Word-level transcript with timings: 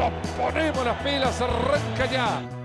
Nos 0.00 0.30
ponemos 0.30 0.82
las 0.82 0.96
pilas, 1.02 1.42
arranca 1.42 2.06
ya. 2.10 2.59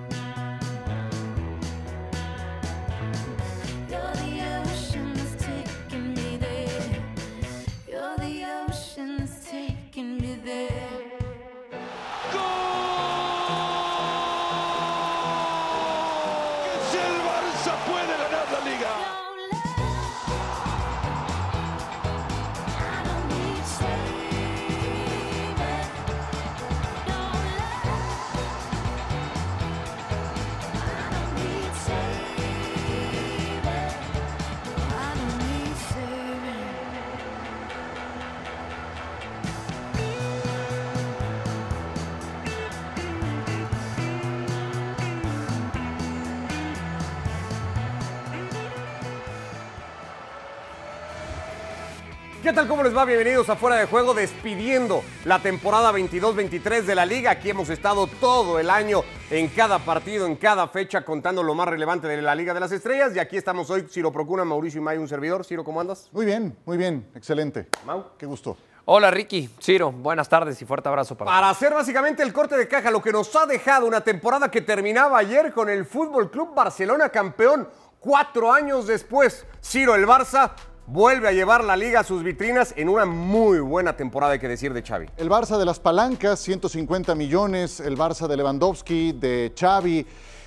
¿Qué 52.46 52.54
tal? 52.54 52.68
¿Cómo 52.68 52.84
les 52.84 52.96
va? 52.96 53.06
Bienvenidos 53.06 53.50
a 53.50 53.56
Fuera 53.56 53.78
de 53.78 53.88
Juego, 53.88 54.14
despidiendo 54.14 55.02
la 55.24 55.42
temporada 55.42 55.92
22-23 55.92 56.84
de 56.84 56.94
la 56.94 57.04
Liga. 57.04 57.32
Aquí 57.32 57.50
hemos 57.50 57.72
estado 57.72 58.06
todo 58.06 58.60
el 58.60 58.70
año 58.70 59.02
en 59.32 59.48
cada 59.48 59.80
partido, 59.80 60.28
en 60.28 60.36
cada 60.36 60.68
fecha, 60.68 61.04
contando 61.04 61.42
lo 61.42 61.56
más 61.56 61.68
relevante 61.68 62.08
de 62.08 62.22
la 62.22 62.36
Liga 62.36 62.54
de 62.54 62.60
las 62.60 62.72
Estrellas. 62.72 63.16
Y 63.16 63.20
aquí 63.20 63.36
estamos 63.36 63.72
hoy, 63.72 63.88
Ciro 63.90 64.12
Procuna, 64.12 64.46
Mauricio 64.46 64.80
y 64.80 64.84
May, 64.84 65.00
un 65.00 65.08
servidor. 65.08 65.44
Ciro, 65.44 65.64
¿cómo 65.64 65.82
andas? 65.82 66.08
Muy 66.12 66.24
bien, 66.28 66.56
muy 66.66 66.78
bien, 66.78 67.10
excelente. 67.16 67.68
Mau. 67.84 68.12
Qué 68.16 68.28
gusto. 68.28 68.56
Hola 68.86 69.10
Ricky, 69.10 69.50
Ciro, 69.60 69.92
buenas 69.92 70.30
tardes 70.30 70.62
y 70.62 70.66
fuerte 70.66 70.88
abrazo 70.88 71.18
para 71.18 71.32
Para 71.32 71.50
hacer 71.50 71.74
básicamente 71.74 72.22
el 72.22 72.32
corte 72.32 72.56
de 72.56 72.68
caja, 72.68 72.92
lo 72.92 73.02
que 73.02 73.12
nos 73.12 73.36
ha 73.36 73.48
dejado 73.48 73.88
una 73.88 74.02
temporada 74.02 74.52
que 74.52 74.62
terminaba 74.62 75.18
ayer 75.18 75.52
con 75.52 75.68
el 75.68 75.84
Fútbol 75.84 76.30
Club 76.30 76.54
Barcelona 76.54 77.10
campeón. 77.10 77.68
Cuatro 78.00 78.54
años 78.54 78.86
después, 78.86 79.48
Ciro, 79.64 79.96
el 79.96 80.06
Barça 80.06 80.52
vuelve 80.88 81.28
a 81.28 81.32
llevar 81.32 81.64
la 81.64 81.76
liga 81.76 82.02
a 82.02 82.04
sus 82.04 82.24
vitrinas 82.24 82.74
en 82.78 82.90
una 82.90 83.06
muy 83.06 83.60
buena 83.60 83.96
temporada, 83.98 84.34
hay 84.34 84.40
que 84.40 84.48
decir, 84.48 84.74
de 84.74 84.82
Xavi. 84.82 85.08
El 85.18 85.30
Barça 85.30 85.58
de 85.58 85.66
las 85.66 85.80
palancas, 85.80 86.40
150 86.40 87.16
millones, 87.16 87.80
el 87.80 87.98
Barça 87.98 88.28
de 88.28 88.38
Lewandowski, 88.38 89.14
de 89.14 89.54
Xavi, 89.60 90.06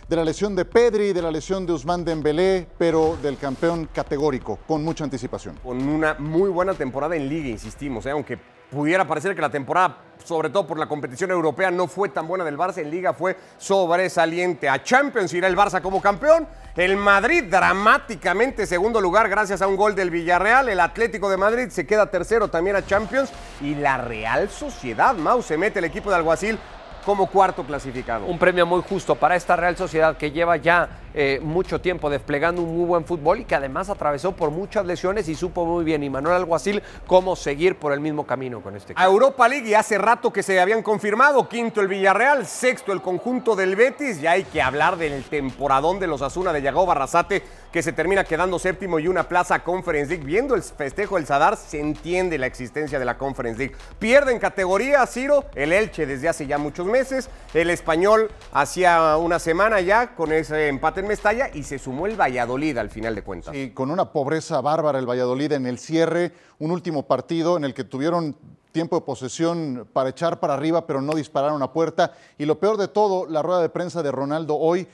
de 0.09 0.17
la 0.17 0.25
lesión 0.25 0.57
de 0.57 0.65
Pedri, 0.65 1.13
de 1.13 1.21
la 1.21 1.31
lesión 1.31 1.67
de 1.67 1.73
Usman 1.73 2.05
Dembélé, 2.05 2.67
pero 2.79 3.19
del 3.23 3.37
campeón 3.37 3.89
categórico, 3.93 4.59
con 4.67 4.83
mucha 4.83 5.05
anticipación. 5.05 5.57
con 5.63 5.87
una 5.87 6.15
muy 6.19 6.49
buena 6.51 6.75
temporada 6.75 7.15
en 7.17 7.29
liga, 7.29 7.49
insistimos, 7.49 8.07
¿eh? 8.07 8.11
aunque 8.11 8.39
pudiera 8.71 9.07
parecer 9.07 9.35
que 9.35 9.41
la 9.41 9.51
temporada, 9.51 9.97
sobre 10.25 10.51
todo 10.51 10.67
por 10.67 10.79
la 10.79 10.87
competición 10.87 11.31
europea, 11.31 11.71
no 11.71 11.87
fue 11.87 12.09
tan 12.09 12.27
buena 12.27 12.45
del 12.45 12.59
Barça, 12.59 12.79
en 12.79 12.91
liga 12.91 13.13
fue 13.13 13.37
sobresaliente. 13.57 14.69
A 14.69 14.83
Champions 14.83 15.33
irá 15.35 15.49
el 15.49 15.57
Barça 15.57 15.81
como 15.81 16.03
campeón, 16.03 16.47
el 16.77 16.97
Madrid 16.97 17.45
dramáticamente 17.45 18.67
segundo 18.67 19.01
lugar 19.01 19.29
gracias 19.29 19.63
a 19.63 19.67
un 19.67 19.77
gol 19.77 19.95
del 19.95 20.11
Villarreal, 20.11 20.69
el 20.69 20.81
Atlético 20.81 21.29
de 21.31 21.37
Madrid 21.37 21.69
se 21.71 21.87
queda 21.87 22.11
tercero 22.11 22.49
también 22.49 22.77
a 22.77 22.85
Champions. 22.85 23.31
Y 23.61 23.75
la 23.75 23.99
Real 23.99 24.49
Sociedad, 24.49 25.15
Mau, 25.15 25.43
se 25.43 25.57
mete 25.57 25.81
el 25.81 25.85
equipo 25.87 26.11
de 26.11 26.17
Alguacil 26.17 26.59
como 27.05 27.27
cuarto 27.27 27.65
clasificado. 27.65 28.27
Un 28.27 28.39
premio 28.39 28.67
muy 28.67 28.83
justo 28.83 29.15
para 29.15 29.37
esta 29.37 29.57
Real 29.57 29.77
Sociedad 29.77 30.17
que 30.17 30.31
lleva 30.31 30.57
ya 30.57 30.89
eh, 31.15 31.41
mucho 31.43 31.81
tiempo 31.81 32.11
desplegando 32.11 32.63
un 32.63 32.77
muy 32.77 32.87
buen 32.87 33.05
fútbol 33.05 33.41
y 33.41 33.45
que 33.45 33.55
además 33.55 33.89
atravesó 33.89 34.33
por 34.33 34.51
muchas 34.51 34.87
lesiones 34.87 35.29
y 35.29 35.35
supo 35.35 35.65
muy 35.65 35.85
bien, 35.85 36.03
y 36.03 36.11
Manuel 36.11 36.37
Alguacil, 36.37 36.83
cómo 37.07 37.35
seguir 37.35 37.77
por 37.77 37.93
el 37.93 38.01
mismo 38.01 38.27
camino 38.27 38.61
con 38.61 38.77
este 38.77 38.93
A 38.93 38.95
equipo. 38.95 39.11
Europa 39.11 39.49
League 39.49 39.69
y 39.69 39.75
hace 39.75 39.99
rato 39.99 40.33
que 40.33 40.43
se 40.43 40.61
habían 40.61 40.83
confirmado, 40.83 41.49
quinto 41.49 41.81
el 41.81 41.89
Villarreal, 41.89 42.47
sexto 42.47 42.93
el 42.93 43.03
conjunto 43.03 43.57
del 43.57 43.75
Betis, 43.75 44.21
ya 44.21 44.33
hay 44.33 44.45
que 44.45 44.63
hablar 44.63 44.97
del 44.97 45.25
temporadón 45.25 45.99
de 45.99 46.07
los 46.07 46.23
Asuna 46.23 46.53
de 46.53 46.63
Yago 46.63 46.87
Barrasate 46.87 47.43
que 47.73 47.83
se 47.83 47.93
termina 47.93 48.25
quedando 48.25 48.59
séptimo 48.59 48.99
y 48.99 49.09
una 49.09 49.29
plaza 49.29 49.59
Conference 49.61 50.11
League. 50.11 50.25
Viendo 50.25 50.55
el 50.55 50.63
festejo 50.63 51.17
del 51.17 51.27
Sadar 51.27 51.57
se 51.57 51.79
entiende 51.81 52.39
la 52.39 52.47
existencia 52.47 52.99
de 52.99 53.05
la 53.05 53.19
Conference 53.19 53.59
League. 53.59 53.77
Pierde 53.99 54.33
en 54.33 54.39
categoría 54.39 55.07
Ciro, 55.07 55.45
el 55.55 55.73
Elche 55.73 56.07
desde 56.07 56.29
hace 56.29 56.47
ya 56.47 56.59
muchos 56.59 56.87
meses, 56.89 57.29
el 57.55 57.71
Español 57.71 58.31
hacía 58.53 59.17
una 59.17 59.39
semana 59.39 59.81
ya 59.81 60.15
con 60.15 60.33
ese 60.33 60.69
empate 60.69 61.01
en 61.01 61.09
Mestalla 61.09 61.51
y 61.53 61.63
se 61.63 61.79
sumó 61.79 62.07
el 62.07 62.21
Valladolid 62.21 62.77
al 62.79 62.91
final 62.91 63.15
de 63.15 63.23
cuentas. 63.23 63.55
Y 63.55 63.71
con 63.71 63.91
una 63.91 64.13
pobreza 64.13 64.61
bárbara 64.61 64.99
el 64.99 65.09
Valladolid 65.09 65.53
en 65.53 65.67
el 65.67 65.79
cierre, 65.79 66.33
un 66.59 66.71
último 66.71 67.07
partido 67.07 67.57
en 67.57 67.65
el 67.65 67.75
que 67.75 67.85
tuvieron 67.85 68.37
tiempo 68.73 68.97
de 68.97 69.03
posesión 69.03 69.89
para 69.93 70.11
echar 70.11 70.41
para 70.41 70.55
arriba, 70.55 70.87
pero 70.87 71.01
no 71.01 71.15
dispararon 71.15 71.63
a 71.63 71.73
puerta. 71.73 72.13
Y 72.39 72.45
lo 72.45 72.59
peor 72.59 72.77
de 72.77 72.89
todo, 72.89 73.27
la 73.27 73.43
rueda 73.43 73.61
de 73.61 73.69
prensa 73.69 74.03
de 74.03 74.13
Ronaldo 74.13 74.57
hoy, 74.57 74.87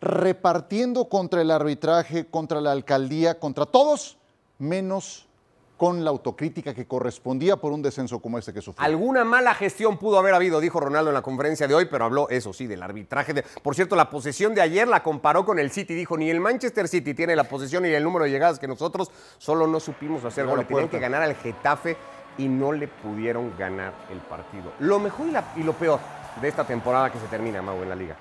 repartiendo 0.00 1.08
contra 1.08 1.42
el 1.42 1.50
arbitraje, 1.50 2.26
contra 2.26 2.60
la 2.60 2.72
alcaldía, 2.72 3.38
contra 3.38 3.66
todos, 3.66 4.16
menos 4.58 5.26
con 5.80 6.04
la 6.04 6.10
autocrítica 6.10 6.74
que 6.74 6.86
correspondía 6.86 7.56
por 7.56 7.72
un 7.72 7.80
descenso 7.80 8.20
como 8.20 8.36
este 8.36 8.52
que 8.52 8.60
sufrió. 8.60 8.84
Alguna 8.84 9.24
mala 9.24 9.54
gestión 9.54 9.96
pudo 9.96 10.18
haber 10.18 10.34
habido, 10.34 10.60
dijo 10.60 10.78
Ronaldo 10.78 11.08
en 11.08 11.14
la 11.14 11.22
conferencia 11.22 11.66
de 11.66 11.74
hoy, 11.74 11.86
pero 11.90 12.04
habló, 12.04 12.28
eso 12.28 12.52
sí, 12.52 12.66
del 12.66 12.82
arbitraje. 12.82 13.32
de- 13.32 13.42
Por 13.62 13.74
cierto, 13.74 13.96
la 13.96 14.10
posesión 14.10 14.54
de 14.54 14.60
ayer 14.60 14.86
la 14.86 15.02
comparó 15.02 15.46
con 15.46 15.58
el 15.58 15.70
City. 15.70 15.94
Dijo, 15.94 16.18
ni 16.18 16.28
el 16.28 16.38
Manchester 16.38 16.86
City 16.86 17.14
tiene 17.14 17.34
la 17.34 17.44
posesión 17.44 17.86
y 17.86 17.88
el 17.88 18.04
número 18.04 18.26
de 18.26 18.30
llegadas 18.30 18.58
que 18.58 18.68
nosotros, 18.68 19.10
solo 19.38 19.66
no 19.66 19.80
supimos 19.80 20.22
hacer 20.22 20.44
Llegó 20.44 20.52
a 20.52 20.56
gol. 20.56 20.58
la 20.58 20.62
Le 20.64 20.68
tenían 20.68 20.88
que 20.90 20.98
ganar 20.98 21.22
al 21.22 21.34
Getafe 21.36 21.96
y 22.36 22.46
no 22.46 22.72
le 22.72 22.86
pudieron 22.86 23.54
ganar 23.58 23.94
el 24.12 24.18
partido. 24.18 24.72
Lo 24.80 24.98
mejor 24.98 25.28
y, 25.28 25.30
la- 25.30 25.52
y 25.56 25.62
lo 25.62 25.72
peor 25.72 25.98
de 26.42 26.46
esta 26.48 26.64
temporada 26.66 27.10
que 27.10 27.18
se 27.18 27.26
termina, 27.28 27.62
Mau, 27.62 27.82
en 27.82 27.88
la 27.88 27.96
liga. 27.96 28.16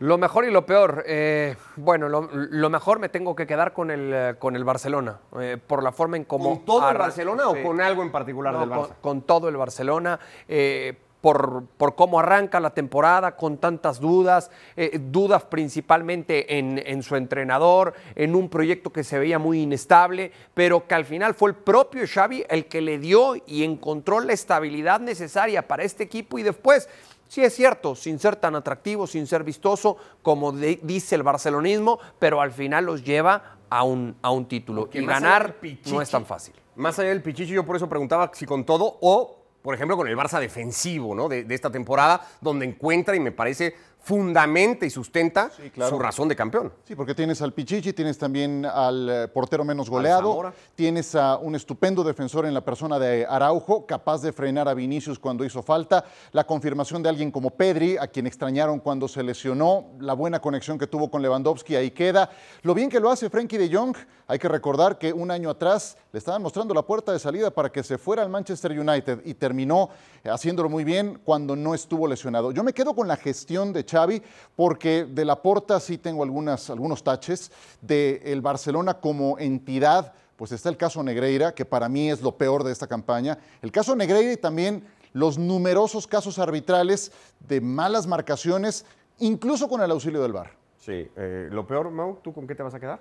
Lo 0.00 0.18
mejor 0.18 0.44
y 0.44 0.50
lo 0.50 0.66
peor, 0.66 1.04
eh, 1.06 1.56
bueno, 1.76 2.08
lo, 2.08 2.28
lo 2.32 2.68
mejor 2.70 2.98
me 2.98 3.08
tengo 3.08 3.36
que 3.36 3.46
quedar 3.46 3.72
con 3.72 3.90
el, 3.90 4.10
eh, 4.12 4.34
con 4.38 4.56
el 4.56 4.64
Barcelona, 4.64 5.20
eh, 5.40 5.56
por 5.64 5.82
la 5.82 5.92
forma 5.92 6.16
en 6.16 6.24
cómo... 6.24 6.50
¿Con 6.56 6.64
todo 6.64 6.90
el 6.90 6.98
Barcelona 6.98 7.48
o 7.48 7.62
con 7.62 7.80
algo 7.80 8.02
en 8.02 8.10
particular 8.10 8.52
No, 8.54 8.60
del 8.60 8.68
con, 8.70 8.78
Barça? 8.78 8.94
con 9.00 9.22
todo 9.22 9.48
el 9.48 9.56
Barcelona, 9.56 10.18
eh, 10.48 10.94
por, 11.20 11.64
por 11.78 11.94
cómo 11.94 12.18
arranca 12.20 12.60
la 12.60 12.70
temporada, 12.74 13.36
con 13.36 13.56
tantas 13.56 13.98
dudas, 13.98 14.50
eh, 14.76 14.98
dudas 15.00 15.44
principalmente 15.44 16.58
en, 16.58 16.82
en 16.84 17.02
su 17.02 17.16
entrenador, 17.16 17.94
en 18.14 18.34
un 18.34 18.50
proyecto 18.50 18.92
que 18.92 19.04
se 19.04 19.18
veía 19.18 19.38
muy 19.38 19.62
inestable, 19.62 20.32
pero 20.52 20.86
que 20.86 20.94
al 20.96 21.06
final 21.06 21.34
fue 21.34 21.50
el 21.50 21.56
propio 21.56 22.02
Xavi 22.06 22.44
el 22.50 22.66
que 22.66 22.82
le 22.82 22.98
dio 22.98 23.36
y 23.46 23.62
encontró 23.64 24.20
la 24.20 24.34
estabilidad 24.34 25.00
necesaria 25.00 25.66
para 25.66 25.84
este 25.84 26.02
equipo 26.02 26.38
y 26.38 26.42
después... 26.42 26.88
Sí 27.28 27.42
es 27.42 27.54
cierto, 27.54 27.94
sin 27.94 28.18
ser 28.18 28.36
tan 28.36 28.54
atractivo, 28.54 29.06
sin 29.06 29.26
ser 29.26 29.42
vistoso, 29.44 29.96
como 30.22 30.52
de- 30.52 30.78
dice 30.82 31.14
el 31.16 31.22
barcelonismo, 31.22 31.98
pero 32.18 32.40
al 32.40 32.52
final 32.52 32.84
los 32.84 33.02
lleva 33.02 33.56
a 33.70 33.82
un, 33.82 34.14
a 34.22 34.30
un 34.30 34.46
título. 34.46 34.82
Porque 34.82 35.00
y 35.00 35.06
ganar 35.06 35.54
pichichi, 35.54 35.92
no 35.92 36.00
es 36.02 36.10
tan 36.10 36.24
fácil. 36.26 36.54
Más 36.76 36.98
allá 36.98 37.08
del 37.08 37.22
pichichi, 37.22 37.52
yo 37.52 37.64
por 37.64 37.76
eso 37.76 37.88
preguntaba 37.88 38.30
si 38.34 38.46
con 38.46 38.64
todo 38.64 38.98
o, 39.00 39.38
por 39.62 39.74
ejemplo, 39.74 39.96
con 39.96 40.06
el 40.06 40.16
Barça 40.16 40.38
defensivo 40.38 41.14
¿no? 41.14 41.28
de, 41.28 41.44
de 41.44 41.54
esta 41.54 41.70
temporada, 41.70 42.20
donde 42.40 42.66
encuentra 42.66 43.16
y 43.16 43.20
me 43.20 43.32
parece 43.32 43.74
fundamenta 44.04 44.84
y 44.84 44.90
sustenta 44.90 45.50
Sí, 45.56 45.70
claro. 45.70 45.90
su 45.90 45.98
razón 45.98 46.28
de 46.28 46.36
campeón. 46.36 46.72
Sí, 46.86 46.94
porque 46.94 47.14
tienes 47.14 47.40
al 47.40 47.52
Pichichi, 47.52 47.92
tienes 47.94 48.18
también 48.18 48.66
al 48.66 49.08
eh, 49.08 49.28
portero 49.28 49.64
menos 49.64 49.88
goleado, 49.88 50.52
tienes 50.74 51.14
a 51.14 51.38
un 51.38 51.54
estupendo 51.54 52.04
defensor 52.04 52.44
en 52.44 52.52
la 52.52 52.62
persona 52.62 52.98
de 52.98 53.26
Araujo, 53.26 53.86
capaz 53.86 54.20
de 54.20 54.32
frenar 54.32 54.68
a 54.68 54.74
Vinicius 54.74 55.18
cuando 55.18 55.44
hizo 55.44 55.62
falta, 55.62 56.04
la 56.32 56.44
confirmación 56.44 57.02
de 57.02 57.08
alguien 57.08 57.30
como 57.30 57.50
Pedri, 57.50 57.96
a 57.96 58.06
quien 58.06 58.26
extrañaron 58.26 58.78
cuando 58.78 59.08
se 59.08 59.22
lesionó, 59.22 59.86
la 60.00 60.12
buena 60.12 60.38
conexión 60.40 60.78
que 60.78 60.86
tuvo 60.86 61.10
con 61.10 61.22
Lewandowski, 61.22 61.74
ahí 61.74 61.90
queda. 61.90 62.28
Lo 62.62 62.74
bien 62.74 62.90
que 62.90 63.00
lo 63.00 63.10
hace 63.10 63.30
Frenkie 63.30 63.56
de 63.56 63.74
Jong, 63.74 63.96
hay 64.26 64.38
que 64.38 64.48
recordar 64.48 64.98
que 64.98 65.12
un 65.12 65.30
año 65.30 65.48
atrás 65.48 65.96
le 66.12 66.18
estaban 66.18 66.42
mostrando 66.42 66.74
la 66.74 66.82
puerta 66.82 67.12
de 67.12 67.18
salida 67.18 67.50
para 67.50 67.70
que 67.72 67.82
se 67.82 67.96
fuera 67.98 68.22
al 68.22 68.28
Manchester 68.28 68.78
United 68.78 69.20
y 69.24 69.34
terminó 69.34 69.88
haciéndolo 70.24 70.68
muy 70.68 70.84
bien 70.84 71.20
cuando 71.24 71.56
no 71.56 71.74
estuvo 71.74 72.06
lesionado. 72.06 72.52
Yo 72.52 72.62
me 72.62 72.72
quedo 72.72 72.94
con 72.94 73.08
la 73.08 73.16
gestión 73.16 73.72
de 73.72 73.84
Xavi 73.94 74.22
porque 74.56 75.04
de 75.04 75.24
la 75.24 75.40
Porta 75.40 75.80
sí 75.80 75.98
tengo 75.98 76.22
algunas, 76.22 76.70
algunos 76.70 77.02
taches, 77.02 77.50
de 77.80 78.20
el 78.24 78.40
Barcelona 78.40 78.94
como 78.94 79.38
entidad, 79.38 80.12
pues 80.36 80.52
está 80.52 80.68
el 80.68 80.76
caso 80.76 81.02
Negreira, 81.02 81.54
que 81.54 81.64
para 81.64 81.88
mí 81.88 82.10
es 82.10 82.22
lo 82.22 82.36
peor 82.36 82.64
de 82.64 82.72
esta 82.72 82.86
campaña, 82.86 83.38
el 83.62 83.70
caso 83.70 83.94
Negreira 83.94 84.32
y 84.32 84.36
también 84.36 84.84
los 85.12 85.38
numerosos 85.38 86.06
casos 86.06 86.38
arbitrales 86.38 87.12
de 87.40 87.60
malas 87.60 88.06
marcaciones, 88.06 88.84
incluso 89.18 89.68
con 89.68 89.80
el 89.80 89.90
auxilio 89.90 90.20
del 90.22 90.32
VAR. 90.32 90.50
Sí, 90.78 91.08
eh, 91.16 91.48
lo 91.50 91.66
peor, 91.66 91.90
Mau, 91.90 92.18
¿tú 92.22 92.32
con 92.32 92.46
qué 92.46 92.54
te 92.54 92.62
vas 92.62 92.74
a 92.74 92.80
quedar? 92.80 93.00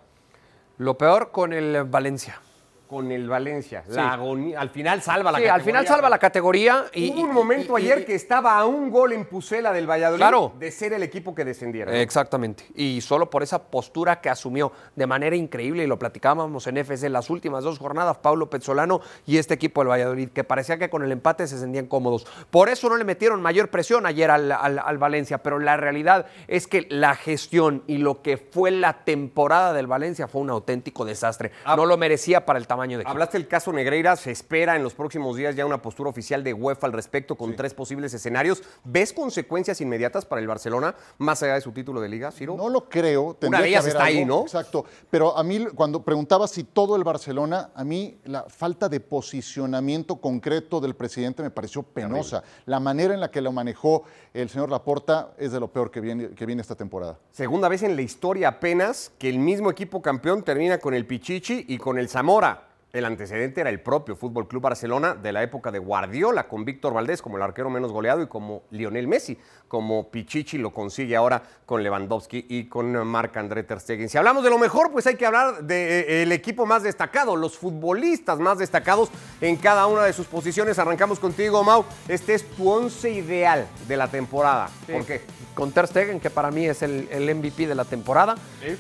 Lo 0.78 0.98
peor 0.98 1.31
con 1.31 1.54
el 1.54 1.84
Valencia. 1.84 2.40
Con 2.88 3.12
el 3.12 3.27
Valencia. 3.27 3.83
La 3.89 4.13
agonía, 4.13 4.59
al 4.62 4.69
final 4.69 5.01
salva 5.01 5.31
la 5.31 5.38
Sí, 5.39 5.44
categoría. 5.45 5.53
al 5.56 5.62
final 5.62 5.88
salva 5.88 6.09
la 6.09 6.19
categoría. 6.19 6.85
Y, 6.94 7.12
Hubo 7.12 7.21
un 7.21 7.33
momento 7.33 7.77
y- 7.80 7.81
y- 7.81 7.85
ayer 7.91 8.06
que 8.06 8.13
estaba 8.15 8.57
a 8.57 8.65
un 8.65 8.91
gol 8.91 9.13
en 9.13 9.25
Pucela 9.25 9.71
del 9.74 9.89
Valladolid 9.89 10.19
Claro. 10.19 10.53
de 10.59 10.71
ser 10.71 10.94
el 10.94 11.01
equipo 11.03 11.33
que 11.33 11.44
descendiera. 11.45 11.91
¿no? 11.91 11.97
Exactamente. 11.97 12.65
Y 12.75 13.01
solo 13.01 13.30
por 13.30 13.41
esa 13.41 13.63
postura 13.63 14.21
que 14.21 14.30
asumió 14.30 14.71
de 14.95 15.07
manera 15.07 15.35
increíble, 15.35 15.83
y 15.83 15.88
lo 15.88 15.97
platicábamos 15.97 16.68
en 16.68 16.77
FC 16.77 17.09
las 17.09 17.30
últimas 17.30 17.63
dos 17.63 17.80
jornadas, 17.80 18.18
Pablo 18.18 18.50
Pezzolano 18.50 19.01
y 19.25 19.38
este 19.38 19.56
equipo 19.56 19.81
del 19.81 19.89
Valladolid, 19.89 20.30
que 20.30 20.44
parecía 20.44 20.77
que 20.77 20.89
con 20.89 21.03
el 21.03 21.12
empate 21.12 21.47
se 21.47 21.57
sentían 21.57 21.88
cómodos. 21.88 22.25
Por 22.51 22.69
eso 22.69 22.89
no 22.89 22.97
le 22.97 23.03
metieron 23.06 23.41
mayor 23.41 23.69
presión 23.69 24.06
ayer 24.06 24.30
al, 24.30 24.51
al- 24.51 24.80
al 24.80 24.97
Valencia, 25.00 25.39
pero 25.41 25.57
la 25.57 25.77
realidad 25.77 26.27
es 26.47 26.68
que 26.68 26.85
la 26.89 27.15
gestión 27.15 27.83
y 27.88 27.97
lo 27.97 28.21
que 28.21 28.38
fue 28.38 28.69
la 28.71 29.03
temporada 29.03 29.74
del 29.74 29.88
Valencia 29.88 30.27
fue 30.27 30.41
un 30.41 30.50
auténtico 30.51 31.06
desastre. 31.06 31.51
Ah. 31.65 31.75
No 31.75 31.85
lo 31.85 31.97
merecía 31.97 32.45
para 32.45 32.59
el 32.59 32.68
tamaño 32.68 32.82
de 32.89 32.95
equipo. 33.01 33.09
Hablaste 33.12 33.38
del 33.38 33.47
caso 33.47 33.71
Negreira, 33.74 34.15
se 34.15 34.31
espera 34.31 34.75
en 34.75 34.83
los 34.83 34.94
próximos 34.94 35.35
días 35.35 35.56
ya 35.56 35.65
una 35.65 35.81
postura 35.81 36.09
oficial 36.09 36.44
de 36.44 36.53
UEFA 36.53 36.88
al 36.88 36.94
respecto 36.94 37.35
con 37.35 37.56
tres 37.56 37.74
posibles 37.74 38.13
escenarios. 38.13 38.63
¿Ves 38.83 39.13
consecuencias 39.13 39.81
inmediatas 39.81 40.25
para 40.25 40.41
el 40.41 40.47
Barcelona 40.47 40.95
más 41.18 41.41
allá 41.44 41.56
de 41.56 41.62
su 41.62 41.71
título 41.71 42.01
de 42.01 42.09
liga, 42.09 42.31
Ciro? 42.31 42.56
No 42.56 42.69
lo 42.69 42.89
creo. 42.89 43.35
tendría 43.39 43.62
de 43.62 43.63
que 43.65 43.69
ellas 43.69 43.88
está 43.88 44.03
ahí. 44.06 44.25
¿no? 44.25 44.41
Exacto. 44.41 44.85
Pero 45.09 45.38
a 45.38 45.44
mí, 45.44 45.65
cuando 45.75 46.03
preguntaba 46.03 46.47
si 46.47 46.63
todo 46.63 46.95
el 46.95 47.03
Barcelona, 47.03 47.71
a 47.75 47.83
mí 47.83 48.19
la 48.25 48.44
falta 48.44 48.89
de 48.89 49.00
posicionamiento 49.00 50.18
concreto 50.18 50.80
del 50.80 50.95
presidente 50.95 51.44
me 51.44 51.50
pareció 51.50 51.83
penosa. 51.83 52.44
La 52.65 52.80
manera 52.80 53.13
en 53.13 53.19
la 53.19 53.31
que 53.31 53.41
lo 53.41 53.51
manejó 53.51 54.03
el 54.33 54.50
señor 54.50 54.69
Laporta 54.69 55.33
es 55.38 55.51
de 55.51 55.59
lo 55.59 55.68
peor 55.68 55.91
que 55.91 56.01
viene, 56.01 56.30
que 56.30 56.45
viene 56.45 56.62
esta 56.62 56.75
temporada. 56.75 57.18
Segunda 57.31 57.69
vez 57.69 57.83
en 57.83 57.95
la 57.95 58.01
historia 58.01 58.50
apenas 58.50 59.12
que 59.18 59.30
el 59.30 59.39
mismo 59.39 59.69
equipo 59.69 60.01
campeón 60.01 60.44
termina 60.44 60.77
con 60.77 60.94
el 60.94 61.06
Pichichi 61.06 61.65
y 61.68 61.77
con 61.77 61.97
el 61.97 62.09
Zamora. 62.09 62.73
El 62.94 63.06
antecedente 63.06 63.60
era 63.60 63.72
el 63.72 63.80
propio 63.80 64.16
Fútbol 64.16 64.48
Club 64.48 64.62
Barcelona 64.62 65.16
de 65.16 65.31
la 65.31 65.42
época 65.42 65.72
de 65.72 65.80
Guardiola, 65.80 66.48
con 66.48 66.63
Víctor 66.63 66.94
Valdés 66.94 67.24
como 67.24 67.38
el 67.38 67.42
arquero 67.42 67.72
menos 67.72 67.92
goleado 67.92 68.22
y 68.22 68.28
como 68.28 68.66
Lionel 68.69 69.07
Messi, 69.07 69.36
como 69.68 70.12
Pichichi 70.12 70.60
lo 70.60 70.72
consigue 70.72 71.16
ahora 71.16 71.42
con 71.66 71.81
Lewandowski 71.81 72.45
y 72.48 72.66
con 72.66 72.92
Marc-André 73.07 73.63
Ter 73.63 73.80
Stegen. 73.80 74.10
Si 74.10 74.19
hablamos 74.19 74.44
de 74.44 74.51
lo 74.51 74.60
mejor, 74.60 74.92
pues 74.92 75.07
hay 75.07 75.16
que 75.16 75.25
hablar 75.25 75.63
del 75.63 76.31
equipo 76.34 76.68
más 76.68 76.84
destacado, 76.84 77.36
los 77.36 77.57
futbolistas 77.57 78.38
más 78.38 78.60
destacados 78.60 79.10
en 79.42 79.56
cada 79.56 79.88
una 79.88 80.04
de 80.04 80.13
sus 80.13 80.28
posiciones. 80.28 80.78
Arrancamos 80.78 81.19
contigo, 81.19 81.63
Mau. 81.63 81.86
Este 82.07 82.36
es 82.36 82.48
tu 82.48 82.69
once 82.69 83.10
ideal 83.10 83.68
de 83.88 83.98
la 83.98 84.07
temporada. 84.07 84.69
¿Por 84.86 85.04
qué? 85.04 85.22
Con 85.56 85.72
Ter 85.72 85.88
Stegen, 85.88 86.19
que 86.19 86.30
para 86.30 86.51
mí 86.51 86.68
es 86.68 86.84
el, 86.84 87.07
el 87.10 87.34
MVP 87.34 87.66
de 87.66 87.74
la 87.74 87.86
temporada. 87.86 88.36
Eh, 88.62 88.78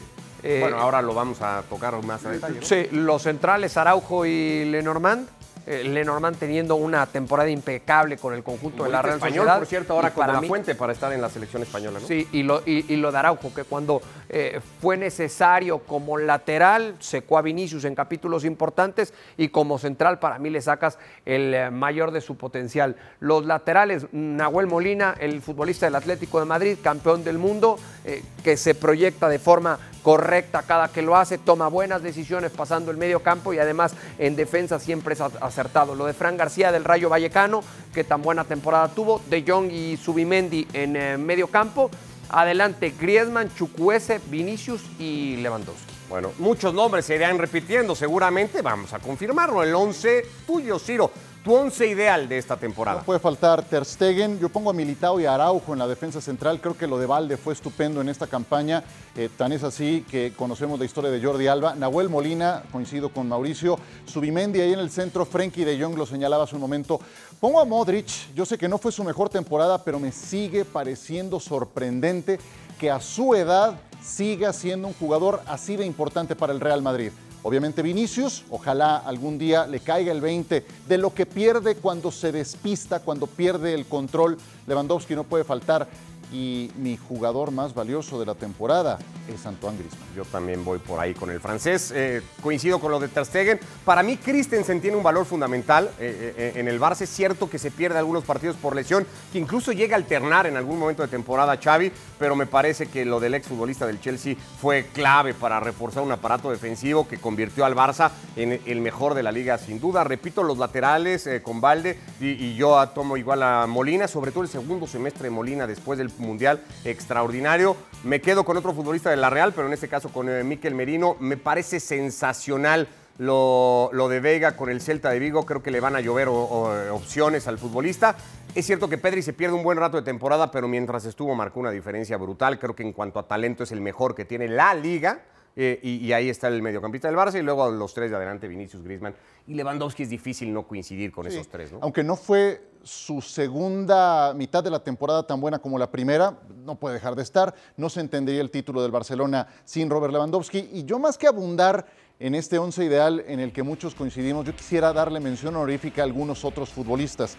bueno, 0.59 0.77
ahora 0.77 1.01
lo 1.01 1.13
vamos 1.13 1.41
a 1.41 1.63
tocar 1.69 2.01
más 2.03 2.25
a 2.25 2.31
detalle. 2.31 2.59
¿no? 2.59 2.65
Sí, 2.65 2.87
los 2.91 3.23
centrales 3.23 3.77
Araujo 3.77 4.25
y 4.25 4.65
Lenormand. 4.65 5.27
Eh, 5.65 5.83
Lenormand 5.85 6.37
teniendo 6.37 6.75
una 6.75 7.05
temporada 7.05 7.49
impecable 7.49 8.17
con 8.17 8.33
el 8.33 8.43
conjunto 8.43 8.83
de 8.83 8.89
la 8.89 9.01
Real 9.01 9.15
español, 9.15 9.37
Sociedad. 9.45 9.57
por 9.59 9.67
cierto, 9.67 9.93
ahora 9.93 10.11
con 10.13 10.27
la 10.27 10.41
mí- 10.41 10.47
fuente 10.49 10.75
para 10.75 10.91
estar 10.91 11.13
en 11.13 11.21
la 11.21 11.29
selección 11.29 11.61
española, 11.63 11.99
¿no? 12.01 12.05
Sí, 12.07 12.27
y 12.33 12.43
lo, 12.43 12.61
y, 12.65 12.91
y 12.93 12.97
lo 12.97 13.11
de 13.13 13.17
Araujo, 13.19 13.53
que 13.53 13.63
cuando 13.63 14.01
eh, 14.27 14.59
fue 14.81 14.97
necesario 14.97 15.79
como 15.79 16.17
lateral, 16.17 16.95
secó 16.99 17.37
a 17.37 17.41
Vinicius 17.41 17.85
en 17.85 17.95
capítulos 17.95 18.43
importantes 18.43 19.13
y 19.37 19.49
como 19.49 19.77
central 19.79 20.19
para 20.19 20.37
mí 20.37 20.49
le 20.49 20.61
sacas 20.61 20.97
el 21.25 21.53
eh, 21.53 21.69
mayor 21.71 22.11
de 22.11 22.19
su 22.19 22.35
potencial. 22.35 22.97
Los 23.21 23.45
laterales, 23.45 24.07
Nahuel 24.11 24.67
Molina, 24.67 25.15
el 25.19 25.41
futbolista 25.41 25.85
del 25.85 25.95
Atlético 25.95 26.39
de 26.39 26.45
Madrid, 26.45 26.77
campeón 26.83 27.23
del 27.23 27.37
mundo, 27.37 27.79
eh, 28.03 28.21
que 28.43 28.57
se 28.57 28.75
proyecta 28.75 29.29
de 29.29 29.39
forma 29.39 29.79
correcta 30.03 30.63
cada 30.63 30.89
que 30.89 31.01
lo 31.01 31.15
hace, 31.15 31.37
toma 31.37 31.69
buenas 31.69 32.03
decisiones 32.03 32.51
pasando 32.51 32.91
el 32.91 32.97
medio 32.97 33.21
campo 33.21 33.53
y 33.53 33.59
además 33.59 33.95
en 34.19 34.35
defensa 34.35 34.77
siempre 34.77 35.13
es 35.13 35.21
acertado. 35.53 35.95
Lo 35.95 36.05
de 36.05 36.13
Fran 36.13 36.35
García 36.35 36.71
del 36.71 36.83
Rayo 36.83 37.09
Vallecano, 37.09 37.63
que 37.93 38.03
tan 38.03 38.21
buena 38.21 38.43
temporada 38.43 38.89
tuvo, 38.89 39.21
De 39.29 39.43
Jong 39.47 39.71
y 39.71 39.97
Subimendi 39.97 40.67
en 40.73 40.95
eh, 40.95 41.17
medio 41.17 41.47
campo. 41.47 41.89
Adelante 42.29 42.93
Griezmann, 42.99 43.53
Chukwueze, 43.55 44.19
Vinicius 44.25 44.81
y 44.97 45.37
Lewandowski. 45.37 45.93
Bueno, 46.09 46.31
muchos 46.39 46.73
nombres 46.73 47.05
se 47.05 47.15
irán 47.15 47.37
repitiendo, 47.37 47.95
seguramente 47.95 48.61
vamos 48.61 48.93
a 48.93 48.99
confirmarlo. 48.99 49.61
El 49.61 49.73
11 49.73 50.25
tuyo, 50.47 50.79
Ciro, 50.79 51.11
tu 51.43 51.53
11 51.53 51.87
ideal 51.87 52.29
de 52.29 52.37
esta 52.37 52.55
temporada. 52.55 52.99
No 52.99 53.05
puede 53.05 53.19
faltar 53.19 53.63
Ter 53.63 53.83
Stegen. 53.83 54.39
Yo 54.39 54.47
pongo 54.47 54.69
a 54.69 54.73
Militao 54.73 55.19
y 55.19 55.25
a 55.25 55.35
Araujo 55.35 55.73
en 55.73 55.79
la 55.79 55.87
defensa 55.87 56.21
central. 56.21 56.61
Creo 56.61 56.77
que 56.77 56.87
lo 56.87 56.97
de 56.97 57.05
Valde 57.05 57.35
fue 57.35 57.53
estupendo 57.53 57.99
en 57.99 58.07
esta 58.07 58.27
campaña. 58.27 58.83
Eh, 59.15 59.29
tan 59.35 59.51
es 59.51 59.63
así 59.63 60.05
que 60.09 60.33
conocemos 60.35 60.79
la 60.79 60.85
historia 60.85 61.11
de 61.11 61.21
Jordi 61.21 61.47
Alba. 61.47 61.75
Nahuel 61.75 62.07
Molina, 62.07 62.63
coincido 62.71 63.09
con 63.09 63.27
Mauricio. 63.27 63.77
Subimendi 64.05 64.61
ahí 64.61 64.71
en 64.71 64.79
el 64.79 64.89
centro. 64.89 65.25
Frenkie 65.25 65.65
de 65.65 65.81
Jong 65.81 65.97
lo 65.97 66.05
señalaba 66.05 66.45
hace 66.45 66.55
un 66.55 66.61
momento. 66.61 66.99
Pongo 67.41 67.59
a 67.59 67.65
Modric. 67.65 68.33
Yo 68.33 68.45
sé 68.45 68.57
que 68.57 68.69
no 68.69 68.77
fue 68.77 68.93
su 68.93 69.03
mejor 69.03 69.27
temporada, 69.27 69.83
pero 69.83 69.99
me 69.99 70.13
sigue 70.13 70.63
pareciendo 70.63 71.41
sorprendente 71.41 72.39
que 72.79 72.89
a 72.89 73.01
su 73.01 73.35
edad 73.35 73.79
siga 74.01 74.53
siendo 74.53 74.87
un 74.87 74.93
jugador 74.93 75.41
así 75.47 75.75
de 75.75 75.85
importante 75.85 76.35
para 76.35 76.53
el 76.53 76.61
Real 76.61 76.81
Madrid. 76.81 77.11
Obviamente 77.45 77.81
Vinicius, 77.81 78.45
ojalá 78.49 78.97
algún 78.97 79.37
día 79.37 79.67
le 79.67 79.81
caiga 79.81 80.13
el 80.13 80.21
20 80.21 80.65
de 80.87 80.97
lo 80.97 81.13
que 81.13 81.25
pierde 81.25 81.75
cuando 81.75 82.09
se 82.09 82.31
despista, 82.31 83.01
cuando 83.01 83.27
pierde 83.27 83.73
el 83.73 83.85
control. 83.85 84.37
Lewandowski 84.65 85.13
no 85.13 85.25
puede 85.25 85.43
faltar. 85.43 85.87
Y 86.33 86.71
mi 86.77 86.97
jugador 86.97 87.51
más 87.51 87.75
valioso 87.75 88.19
de 88.19 88.25
la 88.25 88.33
temporada 88.33 88.97
es 89.31 89.45
Antoine 89.45 89.77
Griezmann. 89.77 90.15
Yo 90.15 90.25
también 90.25 90.65
voy 90.65 90.79
por 90.79 90.99
ahí 90.99 91.13
con 91.13 91.29
el 91.29 91.39
francés. 91.39 91.93
Eh, 91.95 92.23
coincido 92.41 92.79
con 92.79 92.91
lo 92.91 92.99
de 92.99 93.07
Ter. 93.07 93.59
Para 93.85 94.01
mí, 94.01 94.17
Christensen 94.17 94.81
tiene 94.81 94.97
un 94.97 95.03
valor 95.03 95.27
fundamental 95.27 95.91
eh, 95.99 96.33
eh, 96.35 96.53
en 96.55 96.67
el 96.67 96.79
Barça. 96.79 97.01
Es 97.01 97.11
cierto 97.11 97.47
que 97.47 97.59
se 97.59 97.69
pierde 97.69 97.99
algunos 97.99 98.23
partidos 98.23 98.55
por 98.55 98.75
lesión, 98.75 99.05
que 99.31 99.37
incluso 99.37 99.71
llega 99.73 99.95
a 99.95 99.97
alternar 99.97 100.47
en 100.47 100.57
algún 100.57 100.79
momento 100.79 101.03
de 101.03 101.07
temporada 101.07 101.59
Xavi, 101.61 101.91
pero 102.17 102.35
me 102.35 102.47
parece 102.47 102.87
que 102.87 103.05
lo 103.05 103.19
del 103.19 103.35
exfutbolista 103.35 103.85
del 103.85 104.01
Chelsea 104.01 104.35
fue 104.59 104.87
clave 104.91 105.35
para 105.35 105.59
reforzar 105.59 106.01
un 106.01 106.11
aparato 106.11 106.49
defensivo 106.49 107.07
que 107.07 107.19
convirtió 107.19 107.63
al 107.63 107.75
Barça 107.75 108.09
en 108.35 108.59
el 108.65 108.81
mejor 108.81 109.13
de 109.13 109.21
la 109.21 109.31
liga, 109.31 109.59
sin 109.59 109.79
duda. 109.79 110.03
Repito, 110.03 110.41
los 110.41 110.57
laterales 110.57 111.29
con 111.43 111.61
Valde 111.61 111.99
y, 112.19 112.29
y 112.29 112.55
yo 112.55 112.83
tomo 112.89 113.17
igual 113.17 113.43
a 113.43 113.67
Molina, 113.67 114.07
sobre 114.07 114.31
todo 114.31 114.43
el 114.43 114.49
segundo 114.49 114.87
semestre 114.87 115.25
de 115.25 115.29
Molina 115.29 115.67
después 115.67 115.99
del 115.99 116.09
Mundial 116.23 116.61
extraordinario. 116.83 117.75
Me 118.03 118.21
quedo 118.21 118.43
con 118.43 118.57
otro 118.57 118.73
futbolista 118.73 119.09
de 119.09 119.17
la 119.17 119.29
Real, 119.29 119.53
pero 119.53 119.67
en 119.67 119.73
este 119.73 119.87
caso 119.87 120.09
con 120.09 120.29
eh, 120.29 120.43
Miquel 120.43 120.75
Merino. 120.75 121.15
Me 121.19 121.37
parece 121.37 121.79
sensacional 121.79 122.87
lo, 123.17 123.89
lo 123.93 124.09
de 124.09 124.19
Vega 124.19 124.57
con 124.57 124.69
el 124.69 124.81
Celta 124.81 125.11
de 125.11 125.19
Vigo. 125.19 125.45
Creo 125.45 125.61
que 125.61 125.71
le 125.71 125.79
van 125.79 125.95
a 125.95 126.01
llover 126.01 126.27
eh, 126.27 126.89
opciones 126.89 127.47
al 127.47 127.57
futbolista. 127.57 128.15
Es 128.55 128.65
cierto 128.65 128.89
que 128.89 128.97
Pedri 128.97 129.21
se 129.21 129.33
pierde 129.33 129.55
un 129.55 129.63
buen 129.63 129.77
rato 129.77 129.97
de 129.97 130.03
temporada, 130.03 130.51
pero 130.51 130.67
mientras 130.67 131.05
estuvo 131.05 131.33
marcó 131.35 131.59
una 131.59 131.71
diferencia 131.71 132.17
brutal. 132.17 132.59
Creo 132.59 132.75
que 132.75 132.83
en 132.83 132.93
cuanto 132.93 133.19
a 133.19 133.27
talento 133.27 133.63
es 133.63 133.71
el 133.71 133.81
mejor 133.81 134.15
que 134.15 134.25
tiene 134.25 134.47
la 134.47 134.73
liga. 134.73 135.21
Eh, 135.55 135.79
y, 135.83 135.97
y 135.97 136.13
ahí 136.13 136.29
está 136.29 136.47
el 136.47 136.61
mediocampista 136.61 137.07
del 137.07 137.17
Barça 137.17 137.37
y 137.39 137.43
luego 137.43 137.69
los 137.69 137.93
tres 137.93 138.09
de 138.09 138.17
adelante, 138.17 138.47
Vinicius, 138.47 138.83
Griezmann 138.83 139.13
y 139.47 139.53
Lewandowski. 139.53 140.03
Es 140.03 140.09
difícil 140.09 140.51
no 140.51 140.67
coincidir 140.67 141.11
con 141.11 141.25
Sí, 141.29 141.35
esos 141.37 141.47
tres, 141.47 141.71
¿no? 141.71 141.79
Aunque 141.81 142.03
no 142.03 142.15
fue 142.15 142.69
su 142.83 143.21
segunda 143.21 144.33
mitad 144.33 144.63
de 144.63 144.69
la 144.69 144.83
temporada 144.83 145.25
tan 145.25 145.39
buena 145.39 145.59
como 145.59 145.77
la 145.77 145.89
primera, 145.89 146.39
no 146.65 146.75
puede 146.75 146.95
dejar 146.95 147.15
de 147.15 147.23
estar. 147.23 147.53
No 147.77 147.89
se 147.89 147.99
entendería 148.01 148.41
el 148.41 148.51
título 148.51 148.81
del 148.81 148.91
Barcelona 148.91 149.47
sin 149.63 149.89
Robert 149.89 150.11
Lewandowski. 150.11 150.69
Y 150.73 150.83
yo 150.85 150.99
más 150.99 151.17
que 151.17 151.27
abundar 151.27 151.85
en 152.19 152.35
este 152.35 152.57
once 152.57 152.83
ideal 152.83 153.23
en 153.27 153.39
el 153.39 153.53
que 153.53 153.63
muchos 153.63 153.95
coincidimos, 153.95 154.45
yo 154.45 154.55
quisiera 154.55 154.91
darle 154.91 155.19
mención 155.19 155.55
honorífica 155.55 156.01
a 156.01 156.05
algunos 156.05 156.43
otros 156.45 156.69
futbolistas. 156.69 157.37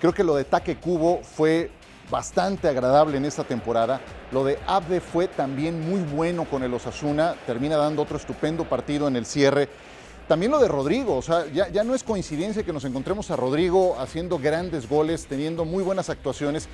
Creo 0.00 0.12
que 0.12 0.24
lo 0.24 0.34
de 0.34 0.44
Taque 0.44 0.76
Cubo 0.76 1.22
fue 1.22 1.70
bastante 2.10 2.68
agradable 2.68 3.16
en 3.16 3.24
esta 3.24 3.44
temporada. 3.44 4.00
Lo 4.32 4.44
de 4.44 4.58
Abde 4.66 5.00
fue 5.00 5.28
también 5.28 5.88
muy 5.88 6.00
bueno 6.00 6.44
con 6.44 6.62
el 6.62 6.74
Osasuna, 6.74 7.34
termina 7.46 7.76
dando 7.76 8.02
otro 8.02 8.16
estupendo 8.16 8.64
partido 8.64 9.08
en 9.08 9.16
el 9.16 9.26
cierre. 9.26 9.68
También 10.28 10.52
lo 10.52 10.58
de 10.58 10.68
Rodrigo, 10.68 11.16
o 11.16 11.22
sea, 11.22 11.46
ya, 11.52 11.68
ya 11.68 11.84
no 11.84 11.94
es 11.94 12.02
coincidencia 12.02 12.62
que 12.62 12.72
nos 12.72 12.84
encontremos 12.86 13.30
a 13.30 13.36
Rodrigo 13.36 13.96
haciendo 13.98 14.38
grandes 14.38 14.88
goles, 14.88 15.26
teniendo 15.26 15.66
muy 15.66 15.82
buenas 15.82 16.08
actuaciones 16.08 16.68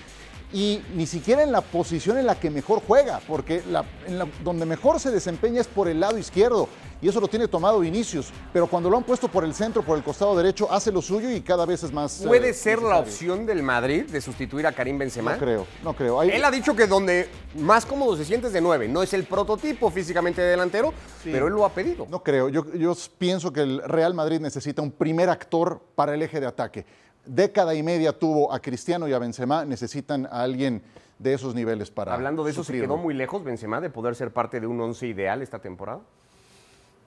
y 0.52 0.82
ni 0.94 1.06
siquiera 1.06 1.42
en 1.42 1.52
la 1.52 1.60
posición 1.60 2.18
en 2.18 2.26
la 2.26 2.34
que 2.38 2.50
mejor 2.50 2.82
juega, 2.86 3.20
porque 3.28 3.62
la- 3.70 3.84
en 4.06 4.18
la- 4.18 4.26
donde 4.42 4.66
mejor 4.66 4.98
se 4.98 5.10
desempeña 5.10 5.60
es 5.60 5.66
por 5.68 5.86
el 5.88 6.00
lado 6.00 6.18
izquierdo 6.18 6.68
y 7.02 7.08
eso 7.08 7.20
lo 7.20 7.28
tiene 7.28 7.48
tomado 7.48 7.78
Vinicius, 7.80 8.30
pero 8.52 8.66
cuando 8.66 8.90
lo 8.90 8.96
han 8.98 9.04
puesto 9.04 9.28
por 9.28 9.44
el 9.44 9.54
centro, 9.54 9.82
por 9.82 9.96
el 9.96 10.04
costado 10.04 10.36
derecho, 10.36 10.70
hace 10.70 10.92
lo 10.92 11.00
suyo 11.00 11.30
y 11.30 11.40
cada 11.40 11.64
vez 11.64 11.82
es 11.82 11.92
más... 11.92 12.22
¿Puede 12.26 12.50
eh, 12.50 12.54
ser 12.54 12.82
la 12.82 12.98
opción 12.98 13.46
del 13.46 13.62
Madrid 13.62 14.04
de 14.10 14.20
sustituir 14.20 14.66
a 14.66 14.72
Karim 14.72 14.98
Benzema? 14.98 15.32
No 15.32 15.38
creo, 15.38 15.66
no 15.82 15.94
creo. 15.94 16.20
Hay- 16.20 16.30
Él 16.30 16.44
ha 16.44 16.50
dicho 16.50 16.74
que 16.76 16.86
donde 16.86 17.28
más 17.56 17.86
cómodo 17.86 18.16
se 18.16 18.24
siente 18.24 18.48
es 18.48 18.52
de 18.52 18.60
nueve. 18.60 18.86
No 18.88 19.02
es 19.02 19.14
el 19.14 19.24
prototipo 19.24 19.90
físicamente 19.90 20.42
de 20.42 20.48
delantero, 20.50 20.92
pero 21.24 21.46
él 21.46 21.54
lo 21.54 21.64
ha 21.64 21.70
pedido. 21.70 22.06
No 22.10 22.22
creo. 22.22 22.48
Yo, 22.50 22.66
yo 22.74 22.94
pienso 23.16 23.50
que 23.52 23.60
el 23.62 23.82
Real 23.82 24.12
Madrid 24.12 24.40
necesita 24.40 24.82
un 24.82 24.90
primer 24.90 25.30
actor 25.30 25.80
para 25.94 26.14
el 26.14 26.20
eje 26.22 26.38
de 26.40 26.46
ataque. 26.46 26.84
Década 27.26 27.74
y 27.74 27.82
media 27.82 28.12
tuvo 28.18 28.52
a 28.52 28.60
Cristiano 28.60 29.06
y 29.08 29.12
a 29.12 29.18
Benzema. 29.18 29.64
Necesitan 29.64 30.26
a 30.26 30.42
alguien 30.42 30.82
de 31.18 31.34
esos 31.34 31.54
niveles 31.54 31.90
para. 31.90 32.14
Hablando 32.14 32.44
de 32.44 32.50
eso, 32.50 32.64
¿se 32.64 32.72
quedó 32.72 32.96
muy 32.96 33.14
lejos 33.14 33.44
Benzema 33.44 33.80
de 33.80 33.90
poder 33.90 34.14
ser 34.14 34.32
parte 34.32 34.58
de 34.60 34.66
un 34.66 34.80
once 34.80 35.06
ideal 35.06 35.42
esta 35.42 35.58
temporada? 35.58 36.00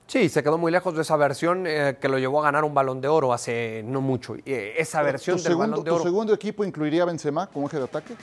Sí, 0.05 0.29
se 0.29 0.43
quedó 0.43 0.57
muy 0.57 0.71
lejos 0.71 0.93
de 0.95 1.01
esa 1.01 1.15
versión 1.15 1.65
eh, 1.65 1.97
que 1.99 2.09
lo 2.09 2.19
llevó 2.19 2.41
a 2.41 2.43
ganar 2.43 2.63
un 2.65 2.73
balón 2.73 2.99
de 3.01 3.07
oro 3.07 3.33
hace 3.33 3.81
no 3.85 4.01
mucho. 4.01 4.35
Eh, 4.45 4.75
esa 4.77 5.01
versión 5.01 5.37
¿Tu 5.37 5.43
del 5.43 5.51
segundo, 5.53 5.69
balón 5.71 5.85
de 5.85 5.89
tu 5.89 5.95
oro. 5.95 6.03
segundo 6.03 6.33
equipo 6.33 6.63
incluiría 6.63 7.03
a 7.03 7.05
Benzema 7.05 7.47
como 7.47 7.67
eje 7.67 7.77
de 7.77 7.83
ataque? 7.85 8.13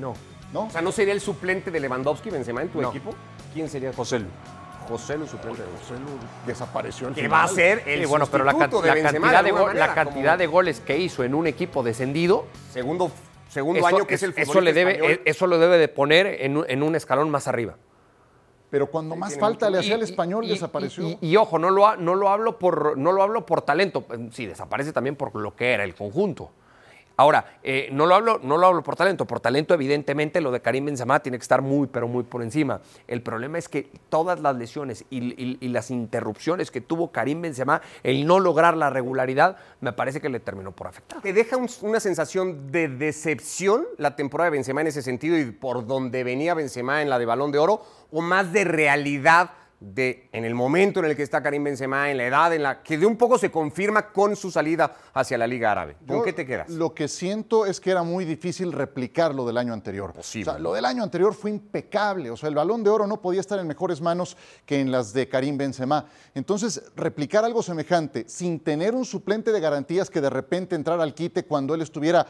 No. 0.00 0.14
¿No? 0.52 0.64
O 0.64 0.70
sea, 0.70 0.80
¿no 0.82 0.92
sería 0.92 1.12
el 1.12 1.20
suplente 1.20 1.70
de 1.70 1.78
Lewandowski, 1.78 2.30
Benzema, 2.30 2.62
en 2.62 2.68
tu 2.70 2.80
No. 2.80 2.88
equipo? 2.88 3.10
¿Quién 3.52 3.68
sería? 3.68 3.92
José 3.92 4.20
Lu. 4.20 4.26
José 4.88 5.16
Lu, 5.16 5.26
suplente 5.26 5.62
de 5.62 5.68
José 5.78 5.94
Lu 6.00 6.08
desapareció 6.46 7.08
al 7.08 7.14
Que 7.14 7.22
final. 7.22 7.32
va 7.40 7.44
a 7.44 7.48
ser 7.48 7.82
el 7.86 8.00
Sí, 8.00 8.06
bueno, 8.06 8.26
pero 8.30 8.44
la, 8.44 8.52
de 8.52 8.58
cantidad, 8.58 9.12
de, 9.12 9.52
manera, 9.52 9.74
la 9.74 9.94
cantidad 9.94 10.32
como 10.32 10.38
de 10.38 10.46
goles 10.46 10.80
que 10.80 10.98
hizo 10.98 11.24
en 11.24 11.34
un 11.34 11.46
equipo 11.46 11.82
descendido, 11.82 12.46
Segundo, 12.72 13.10
segundo 13.48 13.78
eso, 13.78 13.86
año 13.88 14.06
que 14.06 14.14
es, 14.16 14.22
el 14.22 14.34
eso 14.36 14.60
le 14.60 14.72
debe, 14.72 14.92
español. 14.92 15.12
eh, 15.12 15.22
eso 15.24 15.46
lo 15.46 15.58
debe 15.58 15.78
de 15.78 15.88
poner 15.88 16.26
en 16.42 16.56
un, 16.58 16.64
en 16.68 16.82
un 16.82 16.94
escalón 16.96 17.30
más 17.30 17.48
arriba. 17.48 17.76
Pero 18.70 18.88
cuando 18.90 19.14
más 19.14 19.38
falta 19.38 19.70
le 19.70 19.78
hacía 19.78 19.94
al 19.94 20.02
español, 20.02 20.44
y- 20.44 20.48
desapareció. 20.48 21.04
Y, 21.06 21.18
y 21.20 21.36
ojo, 21.36 21.58
no 21.58 21.70
lo, 21.70 21.86
ha- 21.86 21.96
no, 21.96 22.14
lo 22.16 22.28
hablo 22.28 22.58
por, 22.58 22.98
no 22.98 23.12
lo 23.12 23.22
hablo 23.22 23.46
por 23.46 23.62
talento, 23.62 24.04
sí, 24.32 24.46
desaparece 24.46 24.92
también 24.92 25.14
por 25.16 25.34
lo 25.36 25.54
que 25.54 25.72
era 25.72 25.84
el 25.84 25.94
conjunto. 25.94 26.50
Ahora, 27.16 27.58
eh, 27.62 27.88
no, 27.92 28.06
lo 28.06 28.16
hablo, 28.16 28.40
no 28.42 28.56
lo 28.58 28.66
hablo 28.66 28.82
por 28.82 28.96
talento, 28.96 29.24
por 29.24 29.38
talento 29.38 29.72
evidentemente 29.72 30.40
lo 30.40 30.50
de 30.50 30.60
Karim 30.60 30.86
Benzema 30.86 31.20
tiene 31.20 31.38
que 31.38 31.42
estar 31.42 31.62
muy, 31.62 31.86
pero 31.86 32.08
muy 32.08 32.24
por 32.24 32.42
encima. 32.42 32.80
El 33.06 33.22
problema 33.22 33.56
es 33.58 33.68
que 33.68 33.88
todas 34.08 34.40
las 34.40 34.56
lesiones 34.56 35.04
y, 35.10 35.68
las 35.68 35.90
interrupciones 35.90 36.70
que 36.70 36.80
tuvo 36.80 37.12
Karim 37.12 37.40
Benzema, 37.42 37.80
el 38.02 38.26
no 38.26 38.40
lograr 38.40 38.76
la 38.76 38.90
regularidad, 38.90 39.56
me 39.80 39.92
parece 39.92 40.20
que 40.20 40.28
le 40.28 40.40
terminó 40.40 40.72
por 40.72 40.88
afectar. 40.88 41.20
¿Te 41.20 41.32
deja 41.32 41.56
un- 41.56 41.68
una 41.82 42.00
sensación 42.00 42.72
de 42.72 42.88
decepción 42.88 43.84
la 43.98 44.16
temporada 44.16 44.50
de 44.50 44.56
Benzema 44.56 44.80
en 44.80 44.88
ese 44.88 45.02
sentido 45.02 45.38
y 45.38 45.50
por 45.52 45.86
donde 45.86 46.24
venía 46.24 46.54
Benzema 46.54 47.00
en 47.02 47.10
la 47.10 47.18
de 47.18 47.26
Balón 47.26 47.52
de 47.52 47.58
Oro? 47.58 47.82
¿O 48.10 48.22
más 48.22 48.52
de 48.52 48.64
realidad 48.64 49.50
de 49.92 50.28
en 50.32 50.44
el 50.44 50.54
momento 50.54 51.00
en 51.00 51.06
el 51.06 51.16
que 51.16 51.22
está 51.22 51.42
Karim 51.42 51.64
Benzema, 51.64 52.10
en 52.10 52.16
la 52.16 52.26
edad 52.26 52.54
en 52.54 52.62
la 52.62 52.82
que 52.82 52.96
de 52.96 53.06
un 53.06 53.16
poco 53.16 53.38
se 53.38 53.50
confirma 53.50 54.12
con 54.12 54.36
su 54.36 54.50
salida 54.50 54.96
hacia 55.12 55.36
la 55.36 55.46
Liga 55.46 55.72
Árabe? 55.72 55.96
¿Con 56.06 56.18
Yo 56.18 56.22
qué 56.22 56.32
te 56.32 56.46
quedas? 56.46 56.68
Lo 56.70 56.94
que 56.94 57.08
siento 57.08 57.66
es 57.66 57.80
que 57.80 57.90
era 57.90 58.02
muy 58.02 58.24
difícil 58.24 58.72
replicar 58.72 59.34
lo 59.34 59.46
del 59.46 59.58
año 59.58 59.72
anterior. 59.72 60.14
Lo 60.58 60.72
del 60.72 60.84
año 60.84 61.02
anterior 61.02 61.34
fue 61.34 61.50
impecable. 61.50 62.30
O 62.30 62.36
sea, 62.36 62.48
el 62.48 62.54
balón 62.54 62.82
de 62.82 62.90
oro 62.90 63.06
no 63.06 63.20
podía 63.20 63.40
estar 63.40 63.58
en 63.58 63.66
mejores 63.66 64.00
manos 64.00 64.36
que 64.64 64.80
en 64.80 64.90
las 64.90 65.12
de 65.12 65.28
Karim 65.28 65.58
Benzema. 65.58 66.06
Entonces, 66.34 66.82
replicar 66.96 67.44
algo 67.44 67.62
semejante 67.62 68.24
sin 68.28 68.60
tener 68.60 68.94
un 68.94 69.04
suplente 69.04 69.52
de 69.52 69.60
garantías 69.60 70.10
que 70.10 70.20
de 70.20 70.30
repente 70.30 70.74
entrara 70.74 71.02
al 71.02 71.14
quite 71.14 71.44
cuando 71.44 71.74
él 71.74 71.82
estuviera 71.82 72.26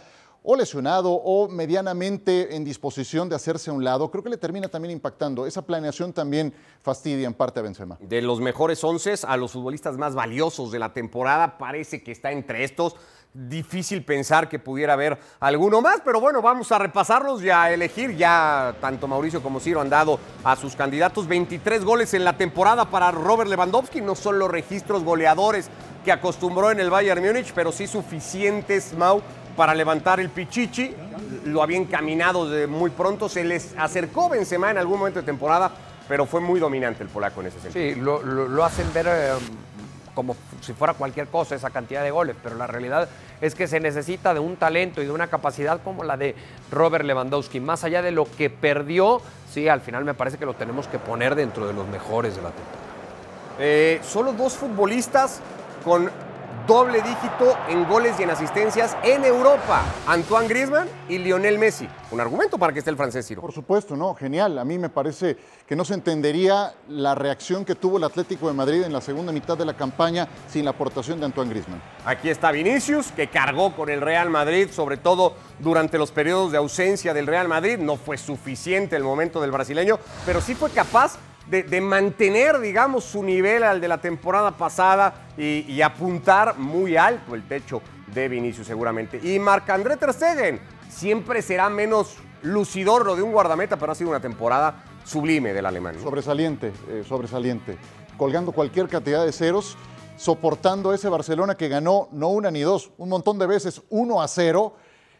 o 0.47 0.57
lesionado 0.57 1.11
o 1.11 1.49
medianamente 1.49 2.55
en 2.55 2.65
disposición 2.65 3.31
de 3.31 3.35
hacerse 3.35 3.71
a 3.71 3.73
un 3.73 3.83
lado, 3.83 4.11
creo 4.11 4.23
que 4.23 4.29
le 4.29 4.37
termina 4.37 4.69
también 4.69 4.93
impactando. 4.93 5.47
Esa 5.47 5.63
planeación 5.63 6.13
también 6.13 6.53
fastidia 6.83 7.27
en 7.27 7.33
parte 7.33 7.61
a 7.61 7.63
Benzema. 7.63 7.97
De 7.99 8.21
los 8.21 8.41
mejores 8.41 8.85
once 8.85 9.15
a 9.27 9.37
los 9.39 9.53
futbolistas 9.53 9.97
más 9.97 10.15
valiosos 10.15 10.71
de 10.71 10.79
la 10.79 10.93
temporada, 10.93 11.57
parece 11.57 12.03
que 12.03 12.13
está 12.13 12.31
entre 12.31 12.63
estos. 12.63 12.95
Difícil 13.33 14.05
pensar 14.05 14.49
que 14.49 14.59
pudiera 14.59 14.93
haber 14.93 15.19
alguno 15.41 15.81
más, 15.81 16.03
pero 16.05 16.21
bueno, 16.21 16.43
vamos 16.43 16.71
a 16.73 16.79
repasarlos 16.79 17.43
y 17.43 17.49
a 17.51 17.73
elegir. 17.73 18.15
Ya 18.15 18.77
tanto 18.83 19.09
Mauricio 19.09 19.43
como 19.43 19.61
Ciro 19.61 19.81
han 19.81 19.91
dado 19.91 20.21
a 20.45 20.55
sus 20.57 20.77
candidatos 20.77 21.27
23 21.27 21.85
goles 21.85 22.15
en 22.15 22.23
la 22.23 22.37
temporada 22.37 22.91
para 22.91 23.11
Robert 23.11 23.51
Lewandowski. 23.51 24.03
No 24.03 24.15
son 24.15 24.39
los 24.39 24.51
registros 24.51 25.03
goleadores 25.03 25.69
que 26.05 26.13
acostumbró 26.13 26.71
en 26.71 26.79
el 26.79 26.91
Bayern 26.91 27.25
Múnich, 27.25 27.53
pero 27.55 27.73
sí 27.73 27.87
suficientes, 27.87 28.93
Mau, 28.93 29.23
para 29.57 29.75
levantar 29.75 30.21
el 30.21 30.29
pichichi. 30.31 30.95
Lo 31.47 31.63
había 31.63 31.77
encaminado 31.79 32.49
de 32.49 32.67
muy 32.67 32.91
pronto. 32.91 33.29
Se 33.29 33.45
les 33.45 33.75
acercó 33.79 34.29
Benzema 34.29 34.71
en 34.71 34.79
algún 34.79 34.99
momento 34.99 35.21
de 35.21 35.27
temporada, 35.27 35.71
pero 36.09 36.27
fue 36.27 36.41
muy 36.41 36.61
dominante 36.61 37.03
el 37.03 37.09
polaco 37.09 37.41
en 37.41 37.49
ese 37.49 37.61
sentido. 37.61 37.95
Sí, 37.95 38.01
lo, 38.01 38.23
lo- 38.23 38.49
lo 38.49 38.65
hacen 38.65 38.93
ver 38.93 39.07
eh, 39.09 39.31
como 40.15 40.37
si 40.61 40.73
fuera 40.73 40.95
cualquier 40.95 41.27
cosa 41.29 41.55
esa 41.55 41.71
cantidad 41.71 42.03
de 42.03 42.11
goles, 42.11 42.37
pero 42.43 42.57
la 42.57 42.67
realidad 42.67 43.09
es 43.41 43.55
que 43.55 43.67
se 43.67 43.81
necesita 43.81 44.33
de 44.33 44.41
un 44.41 44.57
talento 44.57 45.03
y 45.03 45.07
de 45.07 45.11
una 45.13 45.27
capacidad 45.27 45.81
como 45.83 46.05
la 46.05 46.17
de 46.17 46.35
Robert 46.71 47.05
Lewandowski. 47.05 47.61
Más 47.61 47.85
allá 47.85 48.01
de 48.01 48.11
lo 48.13 48.25
que 48.25 48.49
perdió, 48.49 49.21
sí, 49.53 49.69
al 49.69 49.81
final 49.81 50.05
me 50.05 50.15
parece 50.15 50.39
que 50.39 50.47
lo 50.47 50.55
tenemos 50.55 50.87
que 50.89 50.99
poner 50.99 51.35
dentro 51.35 51.67
de 51.67 51.73
los 51.73 51.87
mejores 51.89 52.37
de 52.37 52.43
la 52.43 52.51
temporada. 52.51 52.85
Eh, 53.59 54.01
solo 54.05 54.33
dos 54.33 54.55
futbolistas 54.55 55.41
con 55.85 56.11
doble 56.67 57.03
dígito 57.03 57.57
en 57.69 57.87
goles 57.89 58.19
y 58.19 58.23
en 58.23 58.31
asistencias 58.31 58.97
en 59.03 59.25
Europa. 59.25 59.83
Antoine 60.07 60.49
Griezmann 60.49 60.89
y 61.09 61.19
Lionel 61.19 61.59
Messi. 61.59 61.89
Un 62.11 62.21
argumento 62.21 62.59
para 62.59 62.73
que 62.73 62.79
esté 62.79 62.91
el 62.91 62.97
francés, 62.97 63.27
Ciro. 63.27 63.43
Por 63.43 63.53
supuesto, 63.53 63.97
no, 63.97 64.15
genial. 64.15 64.59
A 64.59 64.65
mí 64.65 64.79
me 64.79 64.89
parece 64.89 65.37
que 65.67 65.77
no 65.77 65.85
se 65.85 65.95
entendería 65.95 66.75
la 66.89 67.15
reacción 67.15 67.65
que 67.65 67.75
tuvo 67.75 67.99
el 67.99 68.05
Atlético 68.05 68.49
de 68.49 68.55
Madrid 68.55 68.83
en 68.83 68.93
la 68.93 69.01
segunda 69.01 69.33
mitad 69.33 69.59
de 69.59 69.65
la 69.65 69.75
campaña 69.75 70.29
sin 70.49 70.65
la 70.65 70.71
aportación 70.71 71.19
de 71.19 71.27
Antoine 71.27 71.51
Griezmann. 71.51 71.83
Aquí 72.05 72.31
está 72.31 72.51
Vinicius, 72.51 73.13
que 73.13 73.29
cargó 73.29 73.75
con 73.75 73.89
el 73.89 74.01
Real 74.01 74.31
Madrid, 74.31 74.71
sobre 74.71 74.97
todo 74.97 75.35
durante 75.59 75.99
los 75.99 76.13
periodos 76.13 76.53
de 76.53 76.59
ausencia 76.59 77.13
del 77.13 77.27
Real 77.27 77.49
Madrid. 77.49 77.79
No 77.79 77.97
fue 77.97 78.17
suficiente 78.17 78.97
el 78.97 79.03
momento 79.03 79.41
del 79.41 79.51
brasileño, 79.51 79.99
pero 80.25 80.41
sí 80.41 80.55
fue 80.55 80.71
capaz 80.71 81.19
de, 81.47 81.81
mantener, 81.81 82.59
digamos, 82.59 83.05
su 83.05 83.23
nivel 83.23 83.63
al 83.65 83.81
de 83.81 83.89
la 83.89 83.99
temporada 83.99 84.53
pasada 84.57 85.27
y, 85.37 85.81
apuntar 85.83 86.59
muy 86.59 86.97
alto 86.97 87.35
el 87.35 87.47
techo 87.47 87.83
de 88.13 88.29
Vinicius 88.29 88.67
seguramente. 88.67 89.21
Y 89.23 89.39
Marc-André 89.39 89.97
Ter 89.97 90.13
Stegen 90.13 90.61
siempre 90.89 91.43
será 91.43 91.69
menos 91.69 92.17
lucidor 92.43 93.05
lo 93.05 93.17
de 93.17 93.23
un 93.23 93.33
guardameta, 93.33 93.77
pero 93.77 93.93
ha 93.93 93.95
sido 93.95 94.11
una 94.11 94.21
temporada 94.21 94.85
sublime 95.05 95.53
del 95.53 95.67
alemán. 95.67 95.97
Sobresaliente, 96.03 96.73
eh, 96.89 97.05
sobresaliente. 97.07 97.77
Colgando 98.17 98.53
cualquier 98.53 98.89
cantidad 98.89 99.25
de 99.25 99.33
ceros, 99.33 99.77
soportando 100.17 100.95
ese 100.95 101.09
Barcelona 101.09 101.57
que 101.57 101.69
ganó 101.69 102.09
no 102.13 102.29
una 102.29 102.51
ni 102.51 102.61
dos, 102.61 102.93
un 102.97 103.09
montón 103.09 103.39
de 103.39 103.47
veces 103.47 103.83
1 103.91 104.23
a 104.23 104.29
0. 104.29 104.75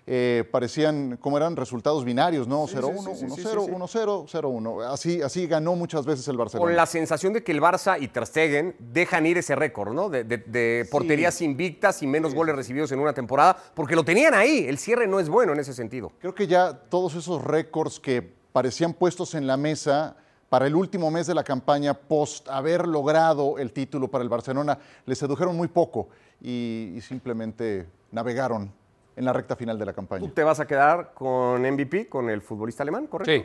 Eh, 0.07 0.45
parecían, 0.51 1.17
como 1.17 1.37
eran 1.39 1.57
resultados 1.57 2.05
binarios, 2.05 2.47
¿no? 2.47 2.67
0-1, 2.67 3.15
sí, 3.17 3.27
sí, 3.31 3.43
sí, 3.43 3.43
1-0, 3.49 3.65
sí, 3.65 3.89
sí. 3.89 3.99
1-0, 3.99 4.27
0-1. 4.29 4.85
Así, 4.93 5.23
así 5.23 5.47
ganó 5.47 5.75
muchas 5.77 6.05
veces 6.05 6.29
el 6.29 6.37
Barcelona. 6.37 6.67
Con 6.69 6.77
la 6.77 6.85
sensación 6.87 7.33
de 7.33 7.43
que 7.43 7.53
el 7.53 7.61
Barça 7.63 7.97
y 8.01 8.09
Ter 8.09 8.27
Stegen 8.27 8.77
dejan 8.79 9.25
ir 9.27 9.39
ese 9.39 9.55
récord, 9.55 9.93
¿no? 9.95 10.11
De, 10.11 10.25
de- 10.25 10.37
de 10.39 10.87
porterías 10.91 11.41
invictas 11.41 12.03
y 12.03 12.07
menos 12.07 12.35
goles 12.35 12.55
recibidos 12.55 12.93
en 12.93 13.01
una 13.01 13.15
temporada, 13.15 13.57
porque 13.75 13.97
lo 13.97 14.05
tenían 14.05 14.35
ahí. 14.35 14.67
El 14.69 14.77
cierre 14.79 15.07
no 15.07 15.21
es 15.21 15.29
bueno 15.31 15.53
en 15.55 15.61
ese 15.61 15.73
sentido. 15.73 16.13
Creo 16.21 16.35
que 16.35 16.47
ya 16.47 16.75
todos 16.75 17.15
esos 17.15 17.43
récords 17.43 17.99
que 17.99 18.21
parecían 18.53 18.93
puestos 18.93 19.35
en 19.35 19.47
la 19.47 19.57
mesa 19.57 20.17
para 20.51 20.67
el 20.67 20.77
último 20.77 21.11
mes 21.11 21.27
de 21.27 21.35
la 21.35 21.43
campaña, 21.43 21.95
post 21.95 22.49
haber 22.49 22.87
logrado 22.87 23.59
el 23.59 23.73
título 23.73 24.09
para 24.09 24.23
el 24.23 24.29
Barcelona, 24.29 24.79
les 25.07 25.19
sedujeron 25.19 25.57
muy 25.57 25.67
poco 25.69 26.09
y, 26.41 26.93
y 26.95 27.01
simplemente 27.01 27.87
navegaron 28.13 28.71
en 29.17 29.25
la 29.25 29.33
recta 29.33 29.57
final 29.57 29.79
de 29.79 29.85
la 29.87 29.93
¿Tú 29.93 29.97
campaña. 29.97 30.31
te 30.35 30.43
vas 30.43 30.61
a 30.61 30.67
quedar 30.67 31.13
con 31.15 31.63
MVP, 31.63 32.09
con 32.09 32.29
el 32.31 32.41
futbolista 32.43 32.83
alemán, 32.83 33.07
correcto? 33.07 33.33
Sí, 33.33 33.45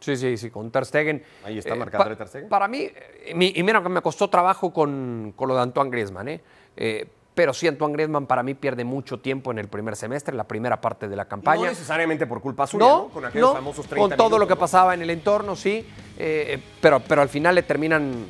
sí, 0.00 0.16
sí, 0.16 0.36
sí, 0.36 0.50
con 0.50 0.70
Ter 0.70 0.86
Stegen. 0.86 1.22
Ahí 1.44 1.58
está 1.58 1.74
Eh, 1.74 1.78
Marc-André 1.78 2.14
pa- 2.14 2.18
Ter 2.18 2.28
Stegen. 2.28 2.48
Para 2.48 2.68
mí, 2.68 2.82
eh, 2.82 3.32
mi- 3.34 3.52
y 3.54 3.62
mira 3.62 3.82
que 3.82 3.88
me 3.88 4.00
costó 4.02 4.28
trabajo 4.30 4.72
con, 4.72 5.32
con 5.36 5.48
lo 5.48 5.54
de 5.56 5.62
Antoine 5.62 5.90
Griezmann, 5.90 6.28
¿eh? 6.28 6.40
Eh, 6.76 7.06
pero 7.34 7.54
sí, 7.54 7.66
Antoine 7.68 7.94
Griezmann 7.94 8.26
para 8.26 8.42
mí 8.42 8.54
pierde 8.54 8.84
mucho 8.84 9.18
tiempo 9.20 9.50
en 9.50 9.58
el 9.58 9.68
primer 9.68 9.94
semestre, 9.96 10.32
en 10.32 10.36
la 10.36 10.44
primera 10.44 10.80
parte 10.80 11.08
de 11.08 11.16
la 11.16 11.26
campaña. 11.26 11.62
No 11.62 11.68
necesariamente 11.68 12.26
por 12.26 12.40
culpa 12.42 12.66
suya, 12.66 12.84
¿no? 12.86 12.98
No, 13.04 13.08
Con 13.08 13.24
aquellos 13.24 13.48
no, 13.50 13.54
famosos 13.54 13.86
30 13.86 14.08
con 14.08 14.16
todo 14.16 14.38
lo 14.38 14.46
que 14.46 14.54
¿no? 14.54 14.60
pasaba 14.60 14.94
en 14.94 15.02
el 15.02 15.10
entorno, 15.10 15.54
sí, 15.54 15.86
eh, 16.18 16.60
pero, 16.82 17.00
pero 17.00 17.22
al 17.22 17.28
final 17.28 17.54
le 17.54 17.62
terminan, 17.62 18.26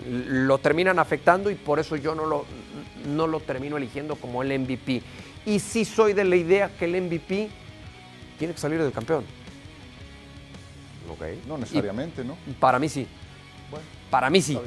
lo 0.47 0.59
terminan 0.59 0.99
afectando 0.99 1.50
y 1.50 1.54
por 1.54 1.78
eso 1.80 1.97
yo 1.97 2.14
no 2.14 2.26
lo, 2.26 2.44
no 3.06 3.26
lo 3.26 3.40
termino 3.40 3.78
eligiendo 3.78 4.16
como 4.16 4.42
el 4.42 4.52
MVP. 4.61 5.02
Y 5.47 5.59
sí 5.61 5.85
soy 5.85 6.12
de 6.12 6.25
la 6.25 6.37
idea 6.37 6.68
que 6.76 6.85
el 6.85 7.00
MVP 7.02 7.50
tiene 8.38 8.54
que 8.54 8.61
salir 8.61 8.82
del 8.82 8.92
campeón. 8.92 9.25
Ok. 11.11 11.23
No 11.47 11.59
necesariamente, 11.59 12.25
¿no? 12.25 12.37
Para 12.59 12.78
mí 12.78 12.88
sí. 12.88 13.06
Para 14.11 14.28
mí 14.30 14.42
sí. 14.42 14.59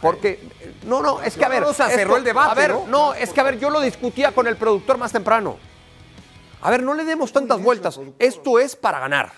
Porque, 0.00 0.40
no, 0.86 1.00
no, 1.02 1.22
es 1.22 1.36
que 1.36 1.44
a 1.44 1.48
ver. 1.48 1.62
O 1.64 1.72
sea, 1.72 1.88
cerró 1.88 2.16
el 2.16 2.24
debate, 2.24 2.50
A 2.50 2.54
ver, 2.54 2.70
¿no? 2.70 2.86
no, 2.86 3.14
es 3.14 3.32
que 3.32 3.40
a 3.40 3.44
ver, 3.44 3.58
yo 3.58 3.70
lo 3.70 3.80
discutía 3.80 4.32
con 4.32 4.46
el 4.46 4.56
productor 4.56 4.98
más 4.98 5.12
temprano. 5.12 5.56
A 6.60 6.70
ver, 6.70 6.82
no 6.82 6.94
le 6.94 7.04
demos 7.04 7.32
tantas 7.32 7.60
vueltas. 7.62 8.00
Esto 8.18 8.58
es 8.58 8.74
para 8.76 8.98
ganar. 9.00 9.32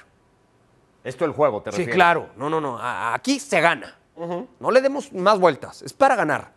Esto 1.02 1.24
es 1.24 1.28
el 1.30 1.34
juego, 1.36 1.60
te 1.62 1.70
Sí, 1.70 1.76
refieres. 1.78 1.94
claro. 1.94 2.28
No, 2.36 2.48
no, 2.48 2.60
no. 2.60 2.78
Aquí 2.80 3.38
se 3.40 3.60
gana. 3.60 3.98
No 4.60 4.70
le 4.70 4.80
demos 4.80 5.12
más 5.12 5.38
vueltas. 5.38 5.82
Es 5.82 5.92
para 5.92 6.14
ganar. 6.16 6.52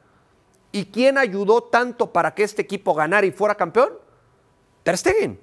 ¿Y 0.71 0.85
quién 0.85 1.17
ayudó 1.17 1.63
tanto 1.63 2.11
para 2.11 2.33
que 2.33 2.43
este 2.43 2.61
equipo 2.61 2.93
ganara 2.93 3.25
y 3.25 3.31
fuera 3.31 3.55
campeón? 3.55 3.93
Ter 4.87 4.97
Stegen. 4.97 5.37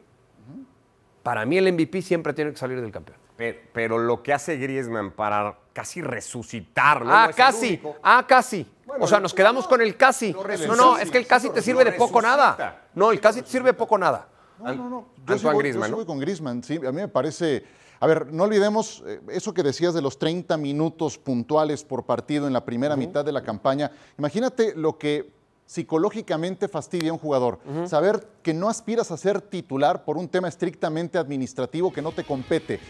Para 1.23 1.45
mí 1.45 1.59
el 1.59 1.71
MVP 1.71 2.01
siempre 2.01 2.33
tiene 2.33 2.53
que 2.53 2.57
salir 2.57 2.81
del 2.81 2.91
campeón. 2.91 3.19
Pero, 3.37 3.59
pero 3.75 3.99
lo 3.99 4.23
que 4.23 4.33
hace 4.33 4.57
Griezmann 4.57 5.11
para 5.11 5.59
casi 5.75 6.01
resucitar, 6.01 7.05
¿no? 7.05 7.13
ah, 7.15 7.25
No 7.25 7.29
el 7.29 7.35
casi. 7.35 7.83
Ah, 8.03 8.25
casi. 8.27 8.67
Bueno, 8.87 9.05
o 9.05 9.07
sea, 9.07 9.21
nos 9.21 9.35
quedamos 9.35 9.69
con 9.69 9.83
el 9.83 9.99
casi. 9.99 10.35
No, 10.67 10.77
no, 10.77 10.97
es 10.97 11.11
que 11.11 11.19
el 11.19 11.27
casi 11.27 11.51
te 11.51 11.61
sirve 11.61 11.85
de 11.85 11.93
poco 11.93 12.23
nada. 12.23 12.89
No, 12.95 13.13
el 13.13 13.21
casi 13.21 13.43
te 13.43 13.49
sirve 13.49 13.67
de 13.67 13.75
poco 13.75 13.99
nada. 13.99 14.29
No, 14.59 14.75
no, 14.75 14.89
no. 14.89 15.09
Yo 15.27 15.53
voy, 15.53 15.59
Griezmann, 15.59 15.91
yo 15.91 15.97
voy 15.97 16.07
con 16.07 16.19
Griezmann. 16.19 16.63
Sí, 16.63 16.77
a 16.77 16.91
mí 16.91 17.03
me 17.03 17.09
parece 17.09 17.65
A 18.01 18.07
ver, 18.07 18.33
no 18.33 18.45
olvidemos 18.45 19.03
eh, 19.07 19.21
eso 19.29 19.53
que 19.53 19.63
decías 19.63 19.93
de 19.93 20.01
los 20.01 20.19
30 20.19 20.57
minutos 20.57 21.19
puntuales 21.19 21.85
por 21.85 22.07
partido 22.07 22.47
en 22.47 22.55
la 22.55 22.65
primera 22.65 22.97
mitad 22.97 23.23
de 23.23 23.33
la 23.33 23.43
campaña. 23.43 23.91
Imagínate 24.17 24.75
lo 24.75 24.97
que 24.97 25.44
psicológicamente 25.67 26.69
fastidia 26.69 27.11
a 27.11 27.13
un 27.15 27.19
jugador. 27.19 27.59
Saber 27.89 28.27
que 28.43 28.55
no 28.55 28.69
aspiras 28.69 29.11
a 29.11 29.17
ser 29.17 29.41
titular 29.41 30.05
por 30.05 30.17
un 30.17 30.29
tema 30.29 30.49
estrictamente 30.49 31.19
administrativo 31.19 31.93
que 31.93 32.03
no 32.03 32.13
te 32.13 32.25
compete. 32.25 32.81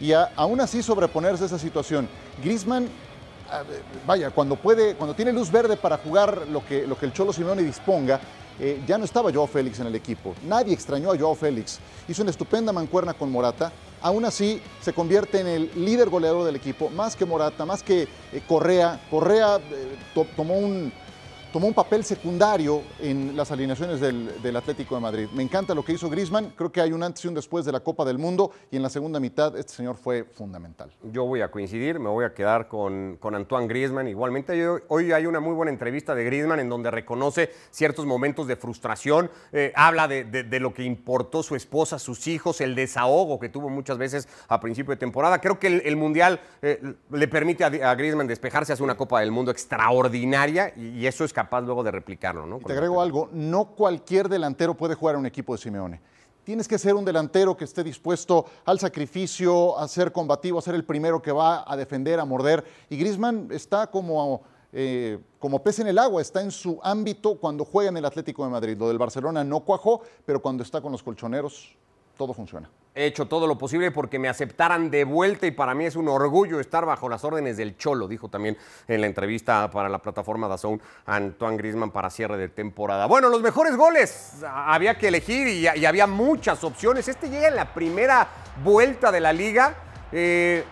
Y 0.00 0.12
a- 0.12 0.30
aún 0.36 0.60
así 0.60 0.82
sobreponerse 0.82 1.44
a 1.44 1.46
esa 1.46 1.58
situación. 1.58 2.08
Ver, 2.42 3.82
vaya, 4.06 4.30
cuando 4.30 4.56
puede, 4.56 4.94
cuando 4.94 5.14
tiene 5.14 5.32
luz 5.32 5.50
verde 5.50 5.76
para 5.76 5.96
jugar 5.96 6.46
lo 6.48 6.64
que, 6.64 6.86
lo 6.86 6.98
que 6.98 7.06
el 7.06 7.12
Cholo 7.14 7.32
Simeone 7.32 7.62
disponga, 7.62 8.20
eh, 8.60 8.82
ya 8.86 8.98
no 8.98 9.04
estaba 9.06 9.32
Joao 9.32 9.46
Félix 9.46 9.80
en 9.80 9.86
el 9.86 9.94
equipo. 9.94 10.34
Nadie 10.44 10.74
extrañó 10.74 11.10
a 11.12 11.18
Joao 11.18 11.34
Félix. 11.34 11.78
Hizo 12.08 12.20
una 12.22 12.30
estupenda 12.30 12.72
mancuerna 12.72 13.14
con 13.14 13.30
Morata. 13.32 13.72
Aún 14.02 14.24
así, 14.26 14.60
se 14.82 14.92
convierte 14.92 15.40
en 15.40 15.46
el 15.46 15.70
líder 15.76 16.10
goleador 16.10 16.44
del 16.44 16.56
equipo, 16.56 16.90
más 16.90 17.16
que 17.16 17.24
Morata, 17.24 17.64
más 17.64 17.82
que 17.82 18.02
eh, 18.02 18.42
Correa. 18.46 19.00
Correa 19.10 19.56
eh, 19.56 19.96
to- 20.14 20.26
tomó 20.36 20.58
un, 20.58 20.92
tomó 21.52 21.66
un 21.66 21.74
papel 21.74 22.04
secundario 22.04 22.82
en 23.00 23.36
las 23.36 23.50
alineaciones 23.50 24.00
del, 24.00 24.56
Atlético 24.58 24.96
de 24.96 25.00
Madrid. 25.00 25.28
Me 25.34 25.42
encanta 25.42 25.74
lo 25.74 25.84
que 25.84 25.92
hizo 25.92 26.10
Griezmann, 26.10 26.52
creo 26.56 26.72
que 26.72 26.80
hay 26.80 26.92
un 26.92 27.02
antes 27.02 27.24
y 27.24 27.28
un 27.28 27.34
después 27.34 27.64
de 27.64 27.70
la 27.70 27.80
Copa 27.80 28.04
del 28.04 28.18
Mundo 28.18 28.50
y 28.70 28.76
en 28.76 28.82
la 28.82 28.90
segunda 28.90 29.20
mitad 29.20 29.56
este 29.56 29.72
señor 29.72 29.96
fue 29.96 30.24
fundamental. 30.24 30.90
Yo 31.12 31.24
voy 31.24 31.42
a 31.42 31.50
coincidir, 31.50 32.00
me 32.00 32.08
voy 32.08 32.24
a 32.24 32.34
quedar 32.34 32.66
con, 32.66 33.18
Antoine 33.22 33.68
Griezmann. 33.68 34.08
Igualmente, 34.08 34.66
hoy 34.88 35.12
hay 35.12 35.26
una 35.26 35.38
muy 35.38 35.54
buena 35.54 35.70
entrevista 35.70 36.14
de 36.14 36.24
Griezmann 36.24 36.58
en 36.58 36.68
donde 36.68 36.90
reconoce 36.90 37.50
ciertos 37.70 38.04
momentos 38.04 38.48
de 38.48 38.56
frustración, 38.56 39.30
eh, 39.52 39.72
habla 39.76 40.08
de, 40.08 40.58
lo 40.58 40.74
que 40.74 40.82
importó 40.82 41.42
su 41.42 41.54
esposa, 41.54 41.98
sus 41.98 42.26
hijos, 42.26 42.60
el 42.60 42.74
desahogo 42.74 43.38
que 43.38 43.48
tuvo 43.48 43.68
muchas 43.68 43.96
veces 43.96 44.28
a 44.48 44.58
principio 44.60 44.90
de 44.90 44.96
temporada. 44.96 45.40
Creo 45.40 45.58
que 45.58 45.68
el, 45.68 45.96
Mundial 45.96 46.40
eh, 46.62 46.80
le 47.10 47.28
permite 47.28 47.64
a, 47.64 47.94
Griezmann 47.94 48.26
despejarse 48.26 48.72
hace 48.72 48.82
una 48.82 48.96
Copa 48.96 49.20
del 49.20 49.30
Mundo 49.30 49.50
extraordinaria 49.50 50.72
y 50.76 51.06
eso 51.06 51.24
es 51.24 51.32
capaz 51.38 51.60
luego 51.60 51.84
de 51.84 51.92
replicarlo. 51.92 52.46
¿no? 52.46 52.58
Y 52.58 52.64
te 52.64 52.72
agrego 52.72 53.00
algo, 53.00 53.28
no 53.32 53.66
cualquier 53.66 54.28
delantero 54.28 54.74
puede 54.74 54.96
jugar 54.96 55.14
en 55.14 55.20
un 55.20 55.26
equipo 55.26 55.54
de 55.54 55.58
Simeone. 55.58 56.00
Tienes 56.42 56.66
que 56.66 56.78
ser 56.78 56.96
un 56.96 57.04
delantero 57.04 57.56
que 57.56 57.64
esté 57.64 57.84
dispuesto 57.84 58.44
al 58.64 58.80
sacrificio, 58.80 59.78
a 59.78 59.86
ser 59.86 60.10
combativo, 60.10 60.58
a 60.58 60.62
ser 60.62 60.74
el 60.74 60.84
primero 60.84 61.22
que 61.22 61.30
va 61.30 61.64
a 61.64 61.76
defender, 61.76 62.18
a 62.18 62.24
morder. 62.24 62.64
Y 62.90 62.96
Griezmann 62.96 63.50
está 63.52 63.86
como, 63.86 64.42
eh, 64.72 65.20
como 65.38 65.62
pez 65.62 65.78
en 65.78 65.86
el 65.86 65.98
agua, 65.98 66.20
está 66.20 66.42
en 66.42 66.50
su 66.50 66.80
ámbito 66.82 67.36
cuando 67.36 67.64
juega 67.64 67.90
en 67.90 67.98
el 67.98 68.04
Atlético 68.04 68.44
de 68.44 68.50
Madrid. 68.50 68.76
Lo 68.76 68.88
del 68.88 68.98
Barcelona 68.98 69.44
no 69.44 69.60
cuajó, 69.60 70.00
pero 70.26 70.42
cuando 70.42 70.64
está 70.64 70.80
con 70.80 70.90
los 70.90 71.04
colchoneros, 71.04 71.76
todo 72.16 72.34
funciona. 72.34 72.68
He 72.98 73.06
hecho 73.06 73.28
todo 73.28 73.46
lo 73.46 73.56
posible 73.56 73.92
porque 73.92 74.18
me 74.18 74.28
aceptaran 74.28 74.90
de 74.90 75.04
vuelta 75.04 75.46
y 75.46 75.52
para 75.52 75.72
mí 75.72 75.84
es 75.84 75.94
un 75.94 76.08
orgullo 76.08 76.58
estar 76.58 76.84
bajo 76.84 77.08
las 77.08 77.22
órdenes 77.22 77.56
del 77.56 77.76
Cholo, 77.76 78.08
dijo 78.08 78.28
también 78.28 78.58
en 78.88 79.00
la 79.00 79.06
entrevista 79.06 79.70
para 79.70 79.88
la 79.88 80.00
plataforma 80.00 80.48
DAZN 80.48 80.82
Antoine 81.06 81.56
Griezmann 81.58 81.92
para 81.92 82.10
cierre 82.10 82.36
de 82.36 82.48
temporada. 82.48 83.06
Bueno, 83.06 83.28
los 83.28 83.40
mejores 83.40 83.76
goles 83.76 84.38
había 84.44 84.98
que 84.98 85.06
elegir 85.06 85.46
y, 85.46 85.68
y 85.78 85.86
había 85.86 86.08
muchas 86.08 86.64
opciones. 86.64 87.06
Este 87.06 87.30
llega 87.30 87.46
en 87.46 87.54
la 87.54 87.72
primera 87.72 88.26
vuelta 88.64 89.12
de 89.12 89.20
la 89.20 89.32
liga. 89.32 89.76
Eh, 90.10 90.64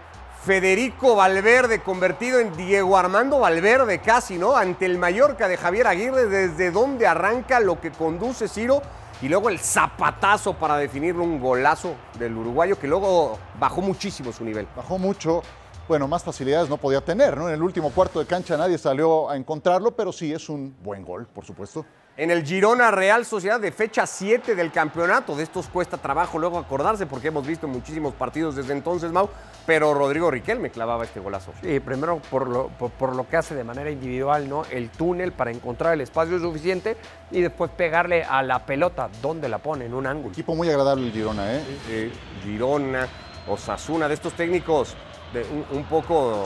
Federico 0.44 1.14
Valverde 1.14 1.80
convertido 1.80 2.40
en 2.40 2.56
Diego 2.56 2.96
Armando 2.96 3.38
Valverde 3.38 4.00
casi, 4.00 4.36
¿no? 4.36 4.56
Ante 4.56 4.86
el 4.86 4.98
Mallorca 4.98 5.46
de 5.46 5.56
Javier 5.56 5.86
Aguirre, 5.86 6.26
desde 6.26 6.72
donde 6.72 7.06
arranca 7.06 7.60
lo 7.60 7.80
que 7.80 7.92
conduce 7.92 8.48
Ciro 8.48 8.82
y 9.22 9.28
luego 9.28 9.48
el 9.48 9.58
zapatazo 9.58 10.54
para 10.54 10.76
definirlo, 10.76 11.24
un 11.24 11.40
golazo 11.40 11.94
del 12.18 12.36
uruguayo 12.36 12.78
que 12.78 12.86
luego 12.86 13.38
bajó 13.58 13.80
muchísimo 13.80 14.32
su 14.32 14.44
nivel. 14.44 14.68
Bajó 14.76 14.98
mucho. 14.98 15.42
Bueno, 15.88 16.08
más 16.08 16.24
facilidades 16.24 16.68
no 16.68 16.76
podía 16.76 17.00
tener, 17.00 17.36
¿no? 17.36 17.48
En 17.48 17.54
el 17.54 17.62
último 17.62 17.90
cuarto 17.90 18.18
de 18.18 18.26
cancha 18.26 18.56
nadie 18.56 18.76
salió 18.76 19.30
a 19.30 19.36
encontrarlo, 19.36 19.94
pero 19.94 20.12
sí 20.12 20.32
es 20.32 20.48
un 20.48 20.76
buen 20.82 21.04
gol, 21.04 21.26
por 21.26 21.44
supuesto. 21.44 21.86
En 22.18 22.30
el 22.30 22.46
Girona 22.46 22.90
Real 22.90 23.26
Sociedad 23.26 23.60
de 23.60 23.70
fecha 23.70 24.06
7 24.06 24.54
del 24.54 24.72
campeonato. 24.72 25.36
De 25.36 25.42
estos 25.42 25.68
cuesta 25.68 25.98
trabajo 25.98 26.38
luego 26.38 26.58
acordarse 26.58 27.04
porque 27.04 27.28
hemos 27.28 27.46
visto 27.46 27.68
muchísimos 27.68 28.14
partidos 28.14 28.56
desde 28.56 28.72
entonces, 28.72 29.12
Mau. 29.12 29.28
Pero 29.66 29.92
Rodrigo 29.92 30.30
Riquelme 30.30 30.70
clavaba 30.70 31.04
este 31.04 31.20
golazo. 31.20 31.52
Sí, 31.60 31.78
primero 31.78 32.22
por 32.30 32.48
lo, 32.48 32.68
por, 32.68 32.90
por 32.92 33.14
lo 33.14 33.28
que 33.28 33.36
hace 33.36 33.54
de 33.54 33.64
manera 33.64 33.90
individual, 33.90 34.48
¿no? 34.48 34.64
El 34.70 34.88
túnel 34.88 35.32
para 35.32 35.50
encontrar 35.50 35.92
el 35.92 36.00
espacio 36.00 36.38
suficiente 36.38 36.96
y 37.30 37.42
después 37.42 37.70
pegarle 37.72 38.24
a 38.24 38.42
la 38.42 38.64
pelota 38.64 39.10
donde 39.20 39.50
la 39.50 39.58
pone, 39.58 39.84
en 39.84 39.92
un 39.92 40.06
ángulo. 40.06 40.32
Equipo 40.32 40.54
muy 40.54 40.70
agradable 40.70 41.08
el 41.08 41.12
Girona, 41.12 41.54
¿eh? 41.54 41.62
Eh, 41.90 42.12
Girona, 42.42 43.08
Osasuna, 43.46 44.08
de 44.08 44.14
estos 44.14 44.32
técnicos 44.32 44.96
de 45.36 45.46
un, 45.70 45.78
un 45.78 45.84
poco, 45.84 46.44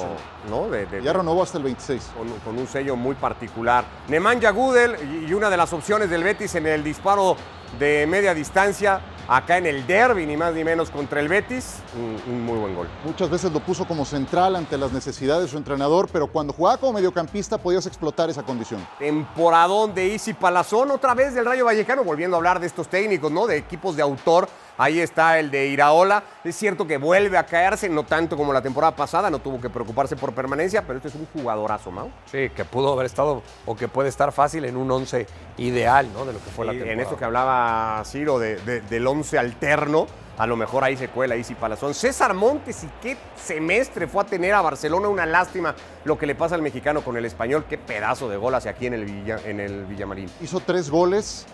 ¿no? 0.49 0.69
De, 0.69 0.87
de- 0.87 1.03
Ya 1.03 1.13
renovó 1.13 1.43
hasta 1.43 1.59
el 1.59 1.65
26. 1.65 2.11
con, 2.17 2.29
con 2.41 2.59
un 2.59 2.67
sello 2.67 2.97
muy 2.97 3.15
particular. 3.15 3.85
Nemanja 4.09 4.51
Gudel 4.51 4.97
y, 5.27 5.31
y 5.31 5.35
una 5.35 5.49
de 5.51 5.57
las 5.57 5.73
opciones 5.73 6.11
del 6.11 6.23
Betis 6.25 6.55
en 6.55 6.67
el 6.67 6.83
disparo 6.85 7.37
de 7.79 8.05
media 8.09 8.35
distancia, 8.35 9.01
acá 9.29 9.57
en 9.59 9.65
el 9.67 9.87
derby, 9.87 10.27
ni 10.27 10.37
más 10.37 10.53
ni 10.55 10.65
menos 10.65 10.91
contra 10.91 11.21
el 11.21 11.29
Betis, 11.29 11.77
un, 11.95 12.21
un 12.35 12.45
muy 12.45 12.59
buen 12.59 12.75
gol. 12.75 12.89
Muchas 13.05 13.31
veces 13.31 13.53
lo 13.53 13.61
puso 13.61 13.85
como 13.87 14.05
central 14.05 14.57
ante 14.57 14.77
las 14.77 14.91
necesidades 14.91 15.45
de 15.45 15.49
su 15.49 15.57
entrenador, 15.57 16.09
pero 16.13 16.27
cuando 16.27 16.53
jugaba 16.53 16.79
como 16.79 16.95
mediocampista 16.95 17.59
podías 17.59 17.87
explotar 17.87 18.29
esa 18.29 18.43
condición. 18.43 18.85
Temporadón 18.99 19.95
de 19.95 20.09
Isi 20.09 20.35
Palazón, 20.35 20.91
otra 20.91 21.15
vez 21.15 21.33
del 21.35 21.45
Rayo 21.45 21.65
Vallecano, 21.65 22.03
volviendo 22.03 22.37
a 22.37 22.39
hablar 22.39 22.59
de 22.59 22.67
estos 22.67 22.89
técnicos, 22.89 23.31
¿no? 23.31 23.47
De 23.47 23.57
equipos 23.59 23.95
de 23.95 24.03
autor. 24.03 24.49
Ahí 24.81 24.99
está 24.99 25.39
el 25.39 25.51
de 25.51 25.67
Iraola. 25.67 26.23
Es 26.43 26.57
cierto 26.57 26.87
que 26.87 26.97
vuelve 26.97 27.37
a 27.37 27.45
caerse, 27.45 27.87
no 27.91 28.05
tanto 28.05 28.35
como 28.35 28.51
la 28.51 28.63
temporada 28.63 28.97
pasada, 28.97 29.29
no 29.29 29.39
tuvo 29.39 29.61
que 29.61 29.69
preocuparse 29.69 30.17
por 30.17 30.33
permanencia, 30.33 30.81
pero 30.87 30.97
este 30.97 31.09
es 31.09 31.15
un 31.17 31.27
jugadorazo, 31.35 31.93
¿no? 31.93 32.09
Sí, 32.33 32.49
que 32.57 32.65
pudo 32.65 32.95
haber 32.95 33.05
estado 33.05 33.43
o 33.67 33.77
que 33.77 33.89
puede 33.89 34.09
estar 34.09 34.33
fácil 34.33 34.65
en 34.65 34.79
un 34.79 34.91
once 34.91 35.27
ideal, 35.59 36.09
¿no? 36.15 36.25
De 36.25 36.33
lo 36.33 36.39
que 36.43 36.49
fue 36.51 36.65
la 36.65 36.73
Y 36.73 36.77
temporada. 36.77 36.95
en 36.95 37.01
esto 37.01 37.19
que 37.19 37.25
hablaba 37.27 38.03
Ciro 38.07 38.39
de- 38.39 38.57
de- 38.57 38.81
del 38.81 39.07
once 39.07 39.39
alterno, 39.39 40.07
a 40.39 40.47
lo 40.47 40.57
mejor 40.57 40.83
ahí 40.83 40.97
se 40.97 41.09
cuela 41.09 41.37
Isi 41.37 41.55
Palazón. 41.55 41.93
César 41.93 42.33
Montes 42.33 42.83
y 42.83 42.89
qué 43.03 43.19
semestre 43.37 44.07
fue 44.07 44.23
a 44.23 44.27
tener 44.27 44.55
a 44.55 44.63
Barcelona, 44.63 45.09
una 45.09 45.27
lástima 45.27 45.75
lo 46.05 46.17
que 46.17 46.25
le 46.27 46.35
pasa 46.35 46.55
al 46.55 46.63
mexicano 46.63 47.03
con 47.03 47.19
el 47.19 47.27
español, 47.27 47.67
qué 47.69 47.77
pedazo 47.77 48.31
de 48.31 48.39
gol 48.39 48.55
hacia 48.55 48.71
aquí 48.71 48.87
en 48.87 48.95
el, 48.95 49.05
Villa- 49.05 49.41
en 49.45 49.61
el 49.61 49.85
Villamarín. 49.85 50.31
Hizo 50.41 50.61
tres 50.61 50.89
goles, 50.89 51.45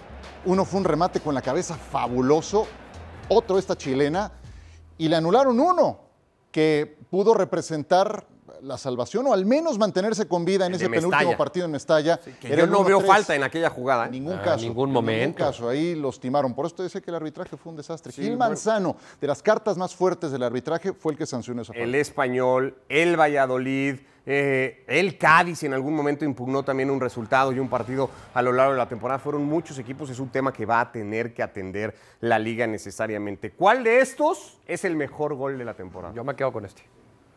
uno 0.44 0.64
fue 0.64 0.78
un 0.78 0.84
remate 0.84 1.18
con 1.18 1.34
la 1.34 1.42
cabeza 1.42 1.74
fabuloso, 1.74 2.68
otro 3.28 3.58
esta 3.58 3.76
chilena, 3.76 4.32
y 4.98 5.08
le 5.08 5.16
anularon 5.16 5.58
uno 5.60 6.00
que 6.50 6.96
pudo 7.10 7.34
representar 7.34 8.26
la 8.62 8.78
salvación 8.78 9.26
o 9.26 9.34
al 9.34 9.44
menos 9.44 9.78
mantenerse 9.78 10.26
con 10.26 10.44
vida 10.46 10.64
en 10.66 10.74
ese 10.74 10.88
penúltimo 10.88 11.36
partido 11.36 11.66
en 11.66 11.72
Mestalla. 11.72 12.18
Que 12.40 12.48
Era 12.54 12.64
yo 12.64 12.66
no 12.66 12.82
veo 12.82 13.00
1-3. 13.00 13.06
falta 13.06 13.34
en 13.36 13.42
aquella 13.42 13.68
jugada. 13.68 14.04
¿eh? 14.04 14.06
En 14.06 14.12
ningún 14.12 14.38
Ah, 14.38 14.42
caso. 14.42 14.64
ningún 14.64 14.88
en 14.88 14.94
momento. 14.94 15.20
Ningún 15.38 15.52
caso. 15.52 15.68
Ahí 15.68 15.94
los 15.94 16.18
timaron. 16.18 16.54
Por 16.54 16.64
eso 16.64 16.76
te 16.76 16.82
decía 16.84 17.02
que 17.02 17.10
el 17.10 17.16
arbitraje 17.16 17.56
fue 17.58 17.70
un 17.70 17.76
desastre. 17.76 18.10
Sí, 18.12 18.22
Gil 18.22 18.30
bueno. 18.36 18.48
Manzano, 18.48 18.96
de 19.20 19.26
las 19.26 19.42
cartas 19.42 19.76
más 19.76 19.94
fuertes 19.94 20.32
del 20.32 20.42
arbitraje, 20.42 20.94
fue 20.94 21.12
el 21.12 21.18
que 21.18 21.26
sancionó 21.26 21.60
esa 21.62 21.74
falta. 21.74 21.84
El 21.84 21.94
Español, 21.94 22.74
el 22.88 23.20
Valladolid, 23.20 23.96
eh, 24.28 24.84
el 24.88 25.16
Cádiz 25.16 25.62
en 25.62 25.72
algún 25.72 25.94
momento 25.94 26.24
impugnó 26.24 26.64
también 26.64 26.90
un 26.90 27.00
resultado 27.00 27.52
y 27.52 27.60
un 27.60 27.68
partido 27.68 28.10
a 28.34 28.42
lo 28.42 28.52
largo 28.52 28.72
de 28.72 28.78
la 28.78 28.88
temporada. 28.88 29.20
Fueron 29.20 29.44
muchos 29.44 29.78
equipos, 29.78 30.10
es 30.10 30.18
un 30.18 30.30
tema 30.30 30.52
que 30.52 30.66
va 30.66 30.80
a 30.80 30.90
tener 30.90 31.32
que 31.32 31.44
atender 31.44 31.94
la 32.20 32.38
liga 32.38 32.66
necesariamente. 32.66 33.52
¿Cuál 33.52 33.84
de 33.84 34.00
estos 34.00 34.58
es 34.66 34.84
el 34.84 34.96
mejor 34.96 35.34
gol 35.34 35.56
de 35.56 35.64
la 35.64 35.74
temporada? 35.74 36.12
Yo 36.12 36.24
me 36.24 36.34
quedo 36.34 36.52
con 36.52 36.64
este. 36.64 36.82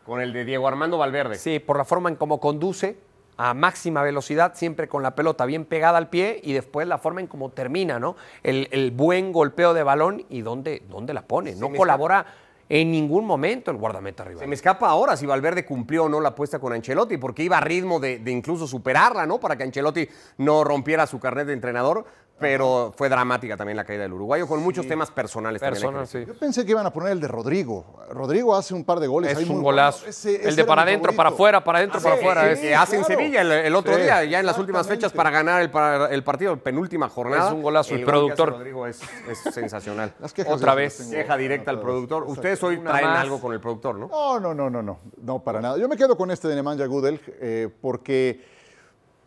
Con 0.04 0.20
el 0.20 0.32
de 0.32 0.44
Diego 0.44 0.66
Armando 0.66 0.98
Valverde. 0.98 1.36
Sí, 1.36 1.60
por 1.60 1.78
la 1.78 1.84
forma 1.84 2.08
en 2.08 2.16
cómo 2.16 2.40
conduce 2.40 2.98
a 3.36 3.54
máxima 3.54 4.02
velocidad, 4.02 4.54
siempre 4.54 4.88
con 4.88 5.02
la 5.02 5.14
pelota 5.14 5.46
bien 5.46 5.64
pegada 5.64 5.96
al 5.96 6.10
pie 6.10 6.40
y 6.42 6.52
después 6.52 6.86
la 6.88 6.98
forma 6.98 7.20
en 7.20 7.26
cómo 7.26 7.50
termina, 7.50 7.98
¿no? 7.98 8.16
El, 8.42 8.68
el 8.72 8.90
buen 8.90 9.32
golpeo 9.32 9.72
de 9.72 9.82
balón 9.82 10.26
y 10.28 10.42
dónde, 10.42 10.82
dónde 10.90 11.14
la 11.14 11.22
pone. 11.22 11.54
No 11.54 11.70
colabora 11.70 12.26
en 12.70 12.92
ningún 12.92 13.26
momento 13.26 13.72
el 13.72 13.76
guardameta 13.76 14.22
rival. 14.22 14.38
Se 14.38 14.46
me 14.46 14.54
escapa 14.54 14.88
ahora 14.88 15.16
si 15.16 15.26
Valverde 15.26 15.66
cumplió 15.66 16.04
o 16.04 16.08
no 16.08 16.20
la 16.20 16.28
apuesta 16.30 16.60
con 16.60 16.72
Ancelotti, 16.72 17.16
porque 17.16 17.42
iba 17.42 17.58
a 17.58 17.60
ritmo 17.60 17.98
de, 17.98 18.20
de 18.20 18.30
incluso 18.30 18.68
superarla, 18.68 19.26
¿no? 19.26 19.40
Para 19.40 19.56
que 19.56 19.64
Ancelotti 19.64 20.08
no 20.38 20.62
rompiera 20.62 21.04
su 21.08 21.18
carnet 21.18 21.48
de 21.48 21.52
entrenador, 21.52 22.04
pero 22.40 22.92
fue 22.96 23.08
dramática 23.08 23.56
también 23.56 23.76
la 23.76 23.84
caída 23.84 24.02
del 24.02 24.12
uruguayo, 24.14 24.46
con 24.48 24.62
muchos 24.62 24.86
temas 24.88 25.10
personales. 25.10 25.60
también 25.60 26.06
sí. 26.06 26.24
Yo 26.26 26.34
pensé 26.34 26.64
que 26.64 26.70
iban 26.72 26.86
a 26.86 26.92
poner 26.92 27.12
el 27.12 27.20
de 27.20 27.28
Rodrigo. 27.28 27.84
Rodrigo 28.10 28.56
hace 28.56 28.74
un 28.74 28.82
par 28.84 28.98
de 28.98 29.06
goles. 29.06 29.32
Es 29.32 29.38
ahí 29.38 29.44
un 29.44 29.56
muy 29.56 29.62
golazo. 29.62 29.98
buenos. 30.00 30.16
Ese- 30.18 30.36
ese 30.36 30.48
el 30.48 30.56
de 30.56 30.62
era 30.62 30.68
para 30.68 30.84
mi 30.84 30.90
adentro, 30.90 31.12
para 31.12 31.28
afuera, 31.28 31.62
para 31.62 31.78
adentro, 31.78 32.00
para 32.00 32.14
Sí, 32.16 32.20
afuera. 32.20 32.50
es, 32.50 32.58
que 32.60 32.74
hace 32.74 32.96
en 32.96 33.02
claro. 33.04 33.20
Sevilla 33.20 33.40
el, 33.42 33.52
el 33.52 33.74
otro 33.76 33.94
Sí, 33.94 34.00
día, 34.02 34.24
ya 34.24 34.40
en 34.40 34.46
las 34.46 34.58
últimas 34.58 34.80
exactamente. 34.80 35.06
fechas 35.06 35.12
para 35.16 35.30
ganar 35.30 35.60
el, 35.62 35.70
pa- 35.70 36.08
el 36.10 36.24
partido, 36.24 36.56
penúltima 36.56 37.08
jornada. 37.08 37.48
Es 37.48 37.54
un 37.54 37.62
golazo, 37.62 37.94
el 37.94 38.04
gol 38.04 38.06
que 38.06 38.10
hace 38.10 38.18
productor. 38.20 38.50
Rodrigo 38.52 38.86
es, 38.86 39.00
es 39.28 39.54
sensacional. 39.54 40.14
Las 40.20 40.32
quejas 40.32 40.54
Otra 40.54 40.74
vez. 40.74 40.98
las 40.98 41.08
tengo 41.10 41.22
Queja 41.22 41.36
directa 41.36 41.70
al 41.70 41.76
anotadas. 41.76 41.92
productor. 41.92 42.22
Exacto. 42.22 42.32
Ustedes 42.40 42.62
hoy 42.62 42.76
Una 42.76 42.90
traen 42.90 43.06
más. 43.06 43.18
algo 43.20 43.40
con 43.40 43.52
el 43.52 43.60
productor, 43.60 43.96
¿no? 43.96 44.08
No, 44.08 44.40
no, 44.40 44.54
no, 44.54 44.70
no, 44.70 44.82
no, 44.82 44.98
no, 45.22 45.38
para 45.44 45.60
nada. 45.60 45.76
Yo 45.78 45.88
me 45.88 45.96
quedo 45.96 46.16
con 46.16 46.30
este 46.30 46.48
de 46.48 46.54
Nemanja 46.56 46.86
Gudel 46.86 47.20
eh, 47.40 47.68
porque, 47.80 48.40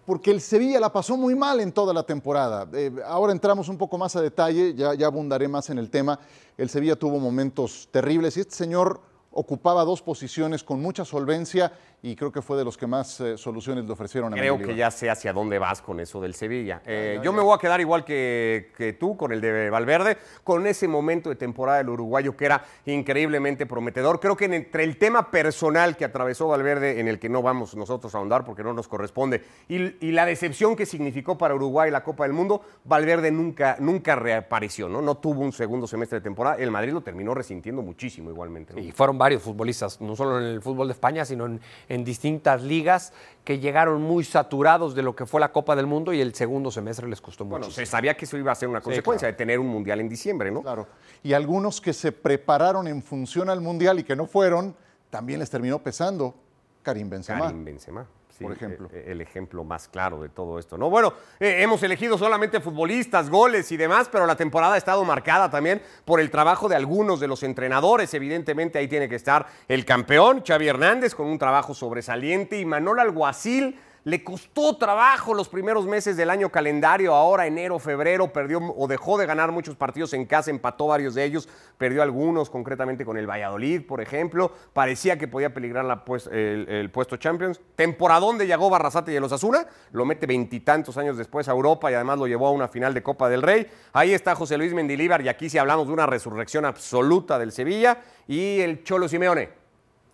porque 0.06 0.32
el 0.32 0.42
Sevilla 0.42 0.80
la 0.80 0.92
pasó 0.92 1.18
muy 1.18 1.36
mal 1.36 1.60
en 1.60 1.72
toda 1.72 1.94
la 1.94 2.04
temporada. 2.04 2.68
Eh, 2.74 2.92
ahora 3.06 3.32
entramos 3.32 3.70
un 3.70 3.78
poco 3.78 3.98
más 3.98 4.16
a 4.16 4.22
detalle, 4.22 4.74
ya, 4.74 4.94
ya 4.94 5.08
abundaré 5.08 5.48
más 5.48 5.70
en 5.70 5.78
el 5.78 5.90
tema. 5.90 6.20
El 6.58 6.70
Sevilla 6.70 6.96
tuvo 6.96 7.20
momentos 7.20 7.88
terribles 7.92 8.38
y 8.38 8.42
este 8.42 8.56
señor 8.56 9.02
ocupaba 9.32 9.84
dos 9.84 10.02
posiciones 10.02 10.64
con 10.64 10.82
mucha 10.82 11.06
solvencia 11.06 11.74
y 12.06 12.18
creo 12.18 12.34
que 12.34 12.42
fue 12.42 12.58
de 12.58 12.66
los 12.66 12.76
que 12.78 12.86
más 12.86 13.22
eh, 13.22 13.38
soluciones 13.38 13.86
le 13.86 13.94
ofrecieron 13.94 14.34
a 14.34 14.38
Creo 14.38 14.58
que 14.58 14.76
ya 14.76 14.92
sé 14.92 15.10
hacia 15.10 15.32
dónde 15.32 15.58
vas 15.58 15.82
con 15.82 16.02
eso 16.02 16.20
del 16.20 16.34
Sevilla. 16.36 16.82
Eh, 16.86 17.20
yo 17.24 17.32
me 17.32 17.42
voy 17.42 17.56
a 17.56 17.58
quedar 17.58 17.80
igual 17.80 18.04
que, 18.04 18.72
que 18.78 18.92
tú 18.92 19.16
con 19.16 19.32
el 19.32 19.40
de 19.40 19.70
Valverde, 19.70 20.18
con 20.44 20.68
ese 20.68 20.88
momento 20.90 21.30
de 21.30 21.38
temporada 21.38 21.78
del 21.78 21.88
uruguayo 21.88 22.36
que 22.36 22.44
era 22.44 22.62
increíblemente 22.86 23.66
prometedor. 23.66 24.20
Creo 24.20 24.36
que 24.36 24.46
en- 24.46 24.54
entre 24.54 24.84
el 24.84 24.98
tema 24.98 25.32
personal 25.32 25.96
que 25.96 26.04
atravesó 26.04 26.50
Valverde, 26.50 27.00
en 27.00 27.08
el 27.08 27.20
que 27.20 27.30
no 27.30 27.42
vamos 27.42 27.74
nosotros 27.76 28.14
a 28.14 28.18
ahondar 28.18 28.44
porque 28.44 28.64
no 28.64 28.74
nos 28.74 28.90
corresponde, 28.90 29.42
y, 29.70 30.06
y 30.06 30.12
la 30.12 30.26
decepción 30.26 30.76
que 30.76 30.86
significó 30.86 31.38
para 31.38 31.56
Uruguay 31.56 31.90
la 31.90 32.04
Copa 32.04 32.26
del 32.26 32.34
Mundo, 32.34 32.62
Valverde 32.84 33.32
nunca, 33.32 33.78
nunca 33.80 34.16
reapareció, 34.16 34.90
¿no? 34.90 35.02
No 35.02 35.16
tuvo 35.16 35.40
un 35.42 35.54
segundo 35.54 35.88
semestre 35.88 36.20
de 36.20 36.24
temporada. 36.24 36.58
El 36.58 36.70
Madrid 36.70 36.92
lo 36.92 37.00
terminó 37.02 37.34
resintiendo 37.34 37.82
muchísimo 37.82 38.30
igualmente. 38.30 38.74
¿no? 38.74 38.80
Y 38.82 38.92
fueron 38.92 39.18
varios 39.18 39.42
futbolistas, 39.42 40.02
no 40.02 40.18
solo 40.18 40.38
en 40.40 40.46
el 40.48 40.62
fútbol 40.62 40.88
de 40.88 40.94
España, 40.94 41.24
sino 41.24 41.46
en, 41.46 41.62
en 41.94 42.04
distintas 42.04 42.62
ligas 42.62 43.14
que 43.44 43.60
llegaron 43.60 44.02
muy 44.02 44.24
saturados 44.24 44.96
de 44.96 45.04
lo 45.04 45.16
que 45.16 45.26
fue 45.26 45.40
la 45.40 45.52
Copa 45.52 45.76
del 45.76 45.86
Mundo 45.86 46.14
y 46.14 46.22
el 46.22 46.34
segundo 46.34 46.72
semestre 46.72 47.08
les 47.08 47.22
costó 47.22 47.46
Bueno, 47.46 47.66
muchísimo. 47.66 47.86
se 47.86 47.92
sabía 47.92 48.16
que 48.16 48.26
eso 48.26 48.38
iba 48.38 48.52
a 48.52 48.56
ser 48.56 48.70
una 48.70 48.82
consecuencia 48.82 49.28
claro. 49.28 49.34
de 49.34 49.38
tener 49.38 49.60
un 49.60 49.68
mundial 49.68 50.00
en 50.00 50.10
diciembre, 50.10 50.50
¿no? 50.52 50.62
Claro. 50.62 50.88
Y 51.24 51.34
algunos 51.34 51.82
que 51.82 51.94
se 51.94 52.12
prepararon 52.12 52.88
en 52.88 53.04
función 53.04 53.50
al 53.50 53.62
Mundial 53.62 54.00
y 54.00 54.04
que 54.04 54.16
no 54.16 54.26
fueron, 54.26 54.76
también 55.10 55.40
les 55.40 55.50
terminó 55.50 55.80
pesando. 55.80 56.34
Karim 56.82 57.10
Benzema. 57.10 57.42
Karim 57.42 57.64
Benzema. 57.64 58.06
Sí, 58.44 58.48
por 58.48 58.56
ejemplo. 58.56 58.90
eh, 58.94 59.06
El, 59.08 59.22
ejemplo 59.22 59.64
más 59.64 59.88
claro 59.88 60.22
de 60.22 60.30
todo 60.30 60.60
esto. 60.60 60.78
¿no? 60.78 60.90
Bueno, 60.90 61.14
eh, 61.40 61.58
hemos 61.62 61.82
elegido 61.84 62.18
solamente 62.18 62.60
futbolistas, 62.60 63.30
goles 63.30 63.72
y 63.72 63.78
demás, 63.78 64.10
pero 64.12 64.26
la 64.26 64.36
temporada 64.36 64.76
ha 64.76 64.78
estado 64.78 65.04
marcada 65.04 65.50
también 65.50 65.82
por 66.06 66.20
el 66.20 66.30
trabajo 66.30 66.68
de 66.70 66.76
algunos 66.76 67.20
de 67.20 67.28
los 67.28 67.44
entrenadores. 67.44 68.14
Evidentemente 68.14 68.80
ahí 68.80 68.88
tiene 68.88 69.10
que 69.10 69.16
estar 69.16 69.48
el 69.68 69.86
campeón, 69.86 70.44
Xavi 70.46 70.68
Hernández, 70.68 71.16
con 71.16 71.28
un 71.28 71.38
trabajo 71.40 71.74
sobresaliente, 71.74 72.60
y 72.60 72.66
Manol 72.66 73.00
Alguacil. 73.00 73.80
Le 74.06 74.22
costó 74.22 74.76
trabajo 74.76 75.34
los 75.34 75.48
primeros 75.48 75.86
meses 75.86 76.18
del 76.18 76.30
año 76.30 76.50
calendario, 76.50 77.14
ahora 77.14 77.48
enero, 77.48 77.80
febrero, 77.80 78.34
perdió 78.34 78.60
o 78.60 78.86
dejó 78.86 79.18
de 79.18 79.26
ganar 79.26 79.54
muchos 79.54 79.78
partidos 79.78 80.14
en 80.14 80.26
casa, 80.26 80.52
empató 80.52 80.88
varios 80.88 81.16
de 81.16 81.24
ellos, 81.24 81.48
perdió 81.78 82.04
algunos, 82.04 82.50
concretamente 82.50 83.06
con 83.06 83.16
el 83.16 83.30
Valladolid, 83.30 83.88
por 83.88 84.02
ejemplo. 84.02 84.52
Parecía 84.74 85.18
que 85.18 85.30
podía 85.30 85.54
peligrar 85.54 86.04
pues- 86.04 86.28
el, 86.28 86.68
el 86.68 86.92
puesto 86.92 87.16
Champions. 87.16 87.62
Temporadón 87.78 88.38
de 88.38 88.46
Yago 88.46 88.70
Barrasate 88.70 89.12
y 89.12 89.14
de 89.14 89.22
los 89.22 89.32
Asuna, 89.32 89.66
lo 89.94 90.04
mete 90.04 90.26
veintitantos 90.26 90.98
años 90.98 91.18
después 91.18 91.48
a 91.48 91.52
Europa 91.52 91.90
y 91.90 91.94
además 91.94 92.20
lo 92.20 92.28
llevó 92.28 92.48
a 92.48 92.52
una 92.52 92.68
final 92.68 92.94
de 92.94 93.04
Copa 93.04 93.30
del 93.30 93.42
Rey. 93.42 93.72
Ahí 93.94 94.14
está 94.14 94.36
José 94.36 94.58
Luis 94.58 94.74
Mendilíbar 94.74 95.22
y 95.22 95.30
aquí 95.30 95.50
sí 95.50 95.58
hablamos 95.58 95.88
de 95.88 95.94
una 95.94 96.08
resurrección 96.08 96.66
absoluta 96.66 97.40
del 97.40 97.54
Sevilla 97.54 98.00
y 98.28 98.60
el 98.60 98.84
Cholo 98.84 99.08
Simeone. 99.08 99.63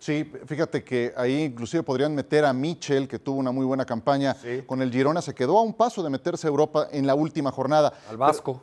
Sí, 0.00 0.32
fíjate 0.46 0.82
que 0.82 1.12
ahí 1.14 1.42
inclusive 1.44 1.82
podrían 1.82 2.14
meter 2.14 2.46
a 2.46 2.54
Michel, 2.54 3.06
que 3.06 3.18
tuvo 3.18 3.38
una 3.38 3.52
muy 3.52 3.66
buena 3.66 3.84
campaña 3.84 4.34
con 4.66 4.80
el 4.80 4.90
Girona, 4.90 5.20
se 5.20 5.34
quedó 5.34 5.58
a 5.58 5.62
un 5.62 5.74
paso 5.74 6.02
de 6.02 6.08
meterse 6.08 6.46
a 6.46 6.50
Europa 6.50 6.88
en 6.90 7.06
la 7.06 7.14
última 7.14 7.52
jornada. 7.52 7.92
Al 8.08 8.16
Vasco. 8.16 8.62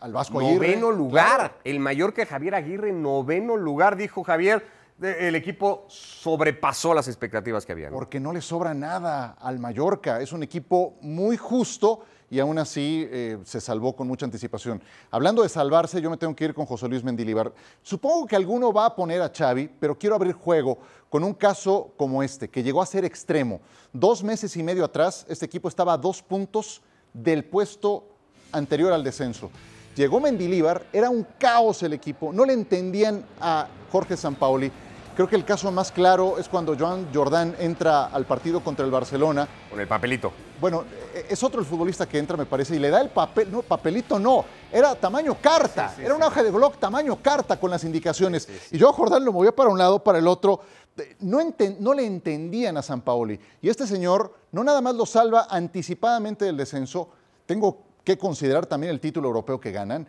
Al 0.00 0.12
Vasco 0.12 0.40
Aguirre. 0.40 0.76
Noveno 0.76 0.92
lugar. 0.92 1.36
Claro. 1.36 1.54
El 1.64 1.80
mayor 1.80 2.12
que 2.12 2.26
Javier 2.26 2.54
Aguirre, 2.54 2.92
noveno 2.92 3.56
lugar, 3.56 3.96
dijo 3.96 4.22
Javier. 4.22 4.62
El 5.00 5.34
equipo 5.34 5.86
sobrepasó 5.88 6.92
las 6.92 7.08
expectativas 7.08 7.64
que 7.64 7.72
había. 7.72 7.88
¿no? 7.88 7.96
Porque 7.96 8.20
no 8.20 8.34
le 8.34 8.42
sobra 8.42 8.74
nada 8.74 9.38
al 9.40 9.58
Mallorca. 9.58 10.20
Es 10.20 10.34
un 10.34 10.42
equipo 10.42 10.96
muy 11.00 11.38
justo 11.38 12.04
y 12.34 12.40
aún 12.40 12.58
así 12.58 13.06
eh, 13.12 13.38
se 13.44 13.60
salvó 13.60 13.94
con 13.94 14.08
mucha 14.08 14.26
anticipación. 14.26 14.82
Hablando 15.12 15.44
de 15.44 15.48
salvarse, 15.48 16.00
yo 16.00 16.10
me 16.10 16.16
tengo 16.16 16.34
que 16.34 16.46
ir 16.46 16.52
con 16.52 16.66
José 16.66 16.88
Luis 16.88 17.04
Mendilibar. 17.04 17.52
Supongo 17.80 18.26
que 18.26 18.34
alguno 18.34 18.72
va 18.72 18.86
a 18.86 18.96
poner 18.96 19.22
a 19.22 19.30
Xavi, 19.32 19.70
pero 19.78 19.96
quiero 19.96 20.16
abrir 20.16 20.32
juego 20.32 20.78
con 21.08 21.22
un 21.22 21.32
caso 21.32 21.92
como 21.96 22.24
este, 22.24 22.48
que 22.48 22.64
llegó 22.64 22.82
a 22.82 22.86
ser 22.86 23.04
extremo. 23.04 23.60
Dos 23.92 24.24
meses 24.24 24.56
y 24.56 24.64
medio 24.64 24.84
atrás, 24.84 25.24
este 25.28 25.46
equipo 25.46 25.68
estaba 25.68 25.92
a 25.92 25.96
dos 25.96 26.22
puntos 26.22 26.82
del 27.12 27.44
puesto 27.44 28.04
anterior 28.50 28.92
al 28.92 29.04
descenso. 29.04 29.48
Llegó 29.94 30.18
Mendilíbar, 30.18 30.88
era 30.92 31.10
un 31.10 31.24
caos 31.38 31.84
el 31.84 31.92
equipo, 31.92 32.32
no 32.32 32.44
le 32.44 32.52
entendían 32.52 33.24
a 33.40 33.68
Jorge 33.92 34.16
Sampaoli. 34.16 34.72
Creo 35.14 35.28
que 35.28 35.36
el 35.36 35.44
caso 35.44 35.70
más 35.70 35.92
claro 35.92 36.38
es 36.38 36.48
cuando 36.48 36.76
Joan 36.76 37.06
Jordán 37.14 37.54
entra 37.60 38.06
al 38.06 38.24
partido 38.26 38.60
contra 38.64 38.84
el 38.84 38.90
Barcelona. 38.90 39.46
Con 39.70 39.78
el 39.80 39.86
papelito. 39.86 40.32
Bueno, 40.60 40.84
eh, 41.14 41.26
es 41.30 41.40
otro 41.44 41.60
el 41.60 41.66
futbolista 41.66 42.06
que 42.08 42.18
entra, 42.18 42.36
me 42.36 42.46
parece, 42.46 42.74
y 42.74 42.80
le 42.80 42.90
da 42.90 43.00
el 43.00 43.10
papel, 43.10 43.50
no, 43.52 43.62
papelito 43.62 44.18
no, 44.18 44.44
era 44.72 44.94
tamaño 44.96 45.36
carta, 45.40 45.94
era 46.00 46.14
una 46.16 46.26
hoja 46.26 46.42
de 46.42 46.50
blog 46.50 46.76
tamaño 46.78 47.16
carta 47.22 47.60
con 47.60 47.70
las 47.70 47.84
indicaciones. 47.84 48.48
Y 48.72 48.78
yo 48.78 48.92
Jordán 48.92 49.24
lo 49.24 49.32
movía 49.32 49.54
para 49.54 49.70
un 49.70 49.78
lado, 49.78 50.02
para 50.02 50.18
el 50.18 50.26
otro. 50.26 50.60
Eh, 50.96 51.16
No, 51.20 51.40
enten- 51.40 51.76
no 51.78 51.94
le 51.94 52.04
entendían 52.06 52.76
a 52.76 52.82
San 52.82 53.00
Paoli. 53.00 53.38
Y 53.62 53.68
este 53.68 53.86
señor 53.86 54.34
no 54.50 54.64
nada 54.64 54.80
más 54.80 54.94
lo 54.96 55.06
salva 55.06 55.46
anticipadamente 55.48 56.44
del 56.44 56.56
descenso, 56.56 57.08
tengo 57.46 57.78
que 58.02 58.18
considerar 58.18 58.66
también 58.66 58.92
el 58.92 58.98
título 59.00 59.28
europeo 59.28 59.60
que 59.60 59.70
ganan, 59.70 60.06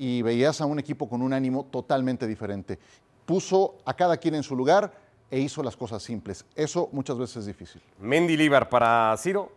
y 0.00 0.22
veías 0.22 0.60
a 0.60 0.66
un 0.66 0.78
equipo 0.78 1.08
con 1.08 1.22
un 1.22 1.32
ánimo 1.32 1.66
totalmente 1.70 2.26
diferente. 2.26 2.78
Puso 3.28 3.76
a 3.84 3.92
cada 3.92 4.16
quien 4.16 4.36
en 4.36 4.42
su 4.42 4.56
lugar 4.56 4.90
e 5.30 5.38
hizo 5.38 5.62
las 5.62 5.76
cosas 5.76 6.02
simples. 6.02 6.46
Eso 6.54 6.88
muchas 6.92 7.18
veces 7.18 7.36
es 7.36 7.44
difícil. 7.44 7.82
Mendy 8.00 8.38
Líbar 8.38 8.70
para 8.70 9.14
Ciro. 9.18 9.52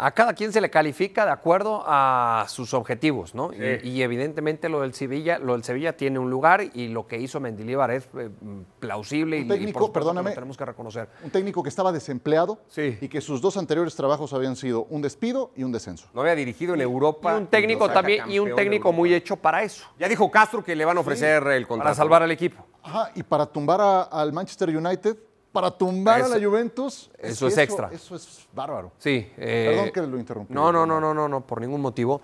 A 0.00 0.12
cada 0.12 0.32
quien 0.32 0.52
se 0.52 0.60
le 0.60 0.70
califica 0.70 1.24
de 1.24 1.32
acuerdo 1.32 1.82
a 1.84 2.44
sus 2.48 2.72
objetivos, 2.72 3.34
¿no? 3.34 3.50
Sí. 3.50 3.58
Y, 3.82 3.88
y 3.90 4.02
evidentemente 4.02 4.68
lo 4.68 4.80
del 4.82 4.94
Sevilla, 4.94 5.40
lo 5.40 5.54
del 5.54 5.64
Sevilla 5.64 5.96
tiene 5.96 6.20
un 6.20 6.30
lugar 6.30 6.62
y 6.72 6.86
lo 6.88 7.08
que 7.08 7.18
hizo 7.18 7.40
Mendilibar 7.40 7.90
es 7.90 8.08
eh, 8.16 8.30
plausible 8.78 9.38
y- 9.38 9.40
Un 9.40 9.46
y, 9.46 9.48
técnico, 9.48 9.80
por 9.80 9.88
que 9.90 9.94
perdóname. 9.94 10.30
lo 10.30 10.34
tenemos 10.34 10.56
que 10.56 10.64
reconocer. 10.64 11.08
un 11.24 11.30
técnico 11.30 11.62
que 11.64 11.68
estaba 11.68 11.90
desempleado 11.90 12.60
Sí. 12.68 12.96
y 13.00 13.08
que 13.08 13.20
sus 13.20 13.40
dos 13.40 13.56
anteriores 13.56 13.96
trabajos 13.96 14.32
habían 14.32 14.54
sido 14.54 14.84
un 14.84 15.02
despido 15.02 15.50
y 15.56 15.64
un 15.64 15.72
descenso. 15.72 16.06
No 16.14 16.20
había 16.20 16.36
dirigido 16.36 16.74
en 16.74 16.80
Europa. 16.80 17.34
Y 17.34 17.36
un 17.38 17.46
técnico 17.48 17.90
también 17.90 18.30
y 18.30 18.38
un 18.38 18.54
técnico 18.54 18.92
muy 18.92 19.12
hecho 19.12 19.36
para 19.36 19.64
eso, 19.64 19.86
Ya 19.98 20.08
dijo 20.08 20.30
Castro 20.30 20.62
que 20.62 20.76
le 20.76 20.84
van 20.84 20.96
a 20.96 21.00
ofrecer 21.00 21.42
el 21.48 21.66
contrato. 21.66 21.84
para 21.88 21.94
salvar 21.96 22.22
al 22.22 22.30
equipo. 22.30 22.64
Ajá, 22.84 23.10
y 23.16 23.22
para 23.24 23.46
tumbar 23.46 23.80
a- 23.80 24.02
al 24.02 24.32
Manchester 24.32 24.68
United, 24.74 25.16
para 25.60 25.70
tumbar 25.76 26.20
Eso- 26.20 26.32
a 26.34 26.38
la 26.38 26.46
Juventus. 26.46 27.10
eso 27.18 27.46
que 27.46 27.52
es 27.52 27.58
extra. 27.58 27.90
Eso 27.92 28.14
es 28.16 28.46
bárbaro. 28.52 28.92
Sí. 28.98 29.30
eh, 29.36 29.66
Perdón 29.70 29.90
que 29.92 30.00
lo 30.02 30.18
interrumpí. 30.18 30.54
No, 30.54 30.70
no, 30.72 30.86
no, 30.86 31.00
no, 31.00 31.12
no, 31.14 31.28
no, 31.28 31.40
por 31.40 31.60
ningún 31.60 31.80
motivo. 31.80 32.20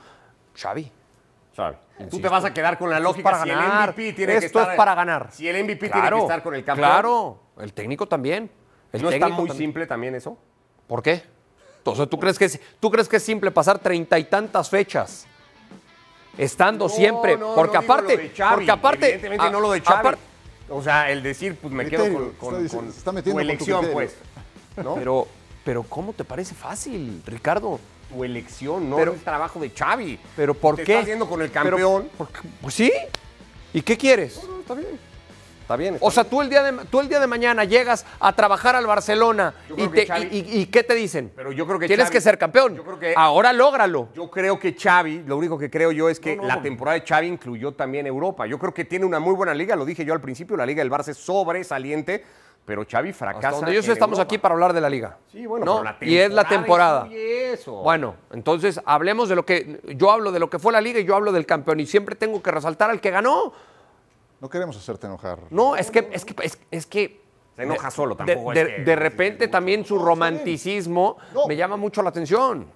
Xavi. 0.57 0.91
Xavi. 1.57 1.77
Tú 2.11 2.21
te 2.21 2.29
vas 2.29 2.45
a 2.45 2.53
quedar 2.53 2.77
con 2.79 2.91
la 2.91 2.99
lógica 3.01 3.31
para 3.31 3.43
si 3.45 3.49
ganar. 3.49 3.65
el 3.65 3.95
MVP 3.95 4.13
tiene 4.15 4.33
que 4.41 4.47
Esto 4.47 4.59
estar. 4.61 4.73
es 4.73 4.77
para 4.77 4.95
ganar. 4.95 5.29
Si 5.33 5.49
el 5.49 5.57
MVP 5.65 5.89
tiene 5.91 6.11
que 6.11 6.19
estar 6.19 6.43
con 6.43 6.55
el 6.55 6.65
campeón. 6.65 6.89
Claro, 6.89 7.39
el 7.59 7.73
técnico 7.73 8.07
también. 8.07 8.51
El 8.93 9.03
¿No 9.03 9.11
está 9.11 9.27
técnico 9.27 9.43
muy 9.43 9.51
tam- 9.51 9.57
simple 9.57 9.87
también 9.87 10.15
eso? 10.15 10.37
¿Por 10.87 11.03
qué? 11.03 11.23
Entonces, 11.79 12.09
¿tú 12.09 12.19
crees 12.19 12.39
que 12.39 12.47
es, 12.47 12.61
tú 12.81 12.91
crees 12.91 13.09
que 13.09 13.17
es 13.17 13.23
simple 13.23 13.51
pasar 13.51 13.79
treinta 13.79 14.19
y 14.19 14.25
tantas 14.25 14.69
fechas 14.71 15.27
estando 16.39 16.89
siempre? 16.89 17.37
No, 17.37 17.55
porque 17.55 17.77
no 17.77 17.81
digo 17.83 17.93
aparte, 17.93 18.17
lo 18.17 18.23
de 18.23 18.29
Xavi, 18.31 18.55
porque 18.55 18.71
aparte, 18.71 19.05
Evidentemente 19.07 19.47
a- 19.47 19.51
no 19.51 19.61
lo 19.61 19.71
de 19.73 19.81
Xavi. 19.81 19.99
aparte- 20.01 20.21
o 20.69 20.83
sea, 20.83 21.11
el 21.11 21.23
decir, 21.23 21.57
pues 21.61 21.73
me 21.73 21.85
Criterio, 21.85 22.05
quedo 22.07 22.15
con, 22.17 22.25
está 22.29 22.39
con- 22.47 22.63
diciendo- 22.63 22.85
con 22.87 22.93
se 22.93 22.99
está 22.99 23.13
metiendo 23.13 23.41
tu 23.43 23.47
con 23.47 23.57
tu 23.57 23.65
elección, 23.65 23.93
pues. 23.93 24.15
¿no? 24.83 24.95
pero, 24.97 25.29
pero 25.65 25.83
¿cómo 25.85 26.13
te 26.13 26.25
parece 26.25 26.55
fácil, 26.55 27.23
Ricardo? 27.27 27.79
tu 28.13 28.23
elección, 28.23 28.89
no 28.91 28.97
Pero- 28.97 29.15
el 29.15 29.21
trabajo 29.21 29.59
de 29.59 29.71
Xavi. 29.71 30.21
Pero 30.37 30.55
¿por 30.55 30.77
Te 30.77 30.85
qué? 30.85 30.93
estás 30.95 31.07
yendo 31.09 31.27
con 31.29 31.41
el 31.43 31.49
Pero, 31.51 31.71
campeón. 31.71 32.09
¿por 32.17 32.29
qué? 32.29 32.49
Pues 32.61 32.75
sí. 32.75 32.93
¿Y 33.73 33.81
qué 33.83 33.97
quieres? 33.97 34.41
No, 34.47 34.61
está 34.61 34.75
bien. 34.75 35.01
Está 35.65 35.77
bien. 35.77 35.95
está 35.95 36.07
O 36.07 36.11
sea, 36.11 36.25
bien. 36.25 36.31
tú 36.31 36.43
el, 36.43 36.51
día 36.51 36.63
de, 36.63 36.85
tú 36.91 37.01
el 37.01 37.09
día 37.09 37.19
de 37.21 37.27
mañana 37.27 37.65
llegas 37.65 38.05
a 38.21 38.33
trabajar 38.35 38.77
al 38.77 38.87
Barcelona 38.87 39.55
y, 39.71 39.73
creo 39.75 39.91
que 39.91 40.05
te- 40.05 40.13
Xavi- 40.13 40.29
y- 40.31 40.39
y- 40.59 40.61
y 40.61 40.67
¿qué 40.67 40.83
te 40.83 40.95
dicen? 40.95 41.33
Pero 41.35 41.53
yo 41.53 41.67
creo 41.67 41.79
que 41.79 41.87
Tienes 41.87 42.09
Xavi- 42.09 42.13
que 42.13 42.21
ser 42.21 42.37
campeón. 42.37 42.77
yo 42.77 42.85
creo 42.85 42.99
que- 42.99 43.15
Ahora 43.17 43.51
lógralo. 43.55 44.09
Yo 44.15 44.31
creo 44.31 44.59
que 44.59 44.75
Xavi, 44.79 45.23
lo 45.27 45.39
único 45.39 45.57
que 45.59 45.71
creo 45.71 45.91
yo 45.91 46.11
es 46.11 46.21
que 46.21 46.37
No, 46.37 46.43
no. 46.43 46.49
la 46.49 46.61
temporada 46.61 46.99
de 47.01 47.07
Xavi 47.07 47.27
incluyó 47.29 47.73
también 47.73 48.07
Europa. 48.07 48.47
Yo 48.47 48.59
creo 48.59 48.75
que 48.75 48.85
tiene 48.85 49.07
una 49.07 49.19
muy 49.21 49.35
buena 49.35 49.55
liga, 49.55 49.75
lo 49.75 49.87
dije 49.87 50.05
yo 50.05 50.13
al 50.13 50.21
principio, 50.21 50.55
la 50.57 50.67
liga 50.67 50.83
del 50.83 50.91
Barça 50.93 51.09
es 51.09 51.17
sobresaliente, 51.17 52.23
pero 52.67 52.85
Xavi 52.91 53.13
fracasa. 53.15 53.49
Hasta 53.49 53.57
donde 53.61 53.73
yo 53.75 53.81
en 53.81 53.91
estamos 53.91 54.19
Europa. 54.19 54.23
aquí 54.35 54.39
para 54.39 54.55
hablar 54.55 54.73
de 54.75 54.81
la 54.83 54.91
liga. 54.91 55.17
Sí, 55.33 55.47
bueno, 55.47 55.65
¿no? 55.65 55.73
pero 55.77 55.85
la 55.85 55.97
y 56.01 56.17
es 56.19 56.31
la 56.31 56.45
temporada. 56.45 57.09
eso. 57.11 57.73
Bueno, 57.83 58.17
entonces 58.33 58.81
hablemos 58.85 59.29
de 59.31 59.35
lo 59.37 59.47
que. 59.47 59.81
Yo 59.97 60.11
hablo 60.11 60.31
de 60.31 60.39
lo 60.41 60.51
que 60.51 60.59
fue 60.59 60.73
la 60.73 60.81
liga 60.83 60.99
y 61.01 61.05
yo 61.05 61.15
hablo 61.15 61.33
del 61.33 61.47
campeón. 61.47 61.81
Y 61.81 61.87
siempre 61.87 62.17
tengo 62.17 62.43
que 62.43 62.51
resaltar 62.51 62.91
al 62.91 63.01
que 63.01 63.11
ganó. 63.11 63.53
No 64.45 64.51
queremos 64.51 64.77
hacerte 64.77 65.07
enojar. 65.07 65.39
No, 65.49 65.75
es 65.75 65.91
que. 65.91 66.07
Es 66.13 66.23
que, 66.23 66.35
es, 66.45 66.59
es 66.71 66.85
que 66.85 67.19
Se 67.57 67.63
enoja 67.63 67.91
solo, 67.91 68.15
de, 68.15 68.25
tampoco 68.27 68.53
de- 68.53 68.61
es 68.61 68.69
que- 68.69 68.83
de 68.85 68.95
repente 68.95 69.49
también 69.49 69.87
su 69.87 69.99
romanticismo 69.99 71.17
No. 71.33 71.47
me 71.47 71.57
llama 71.57 71.79
mucho 71.79 72.03
la 72.03 72.11
atención. 72.11 72.67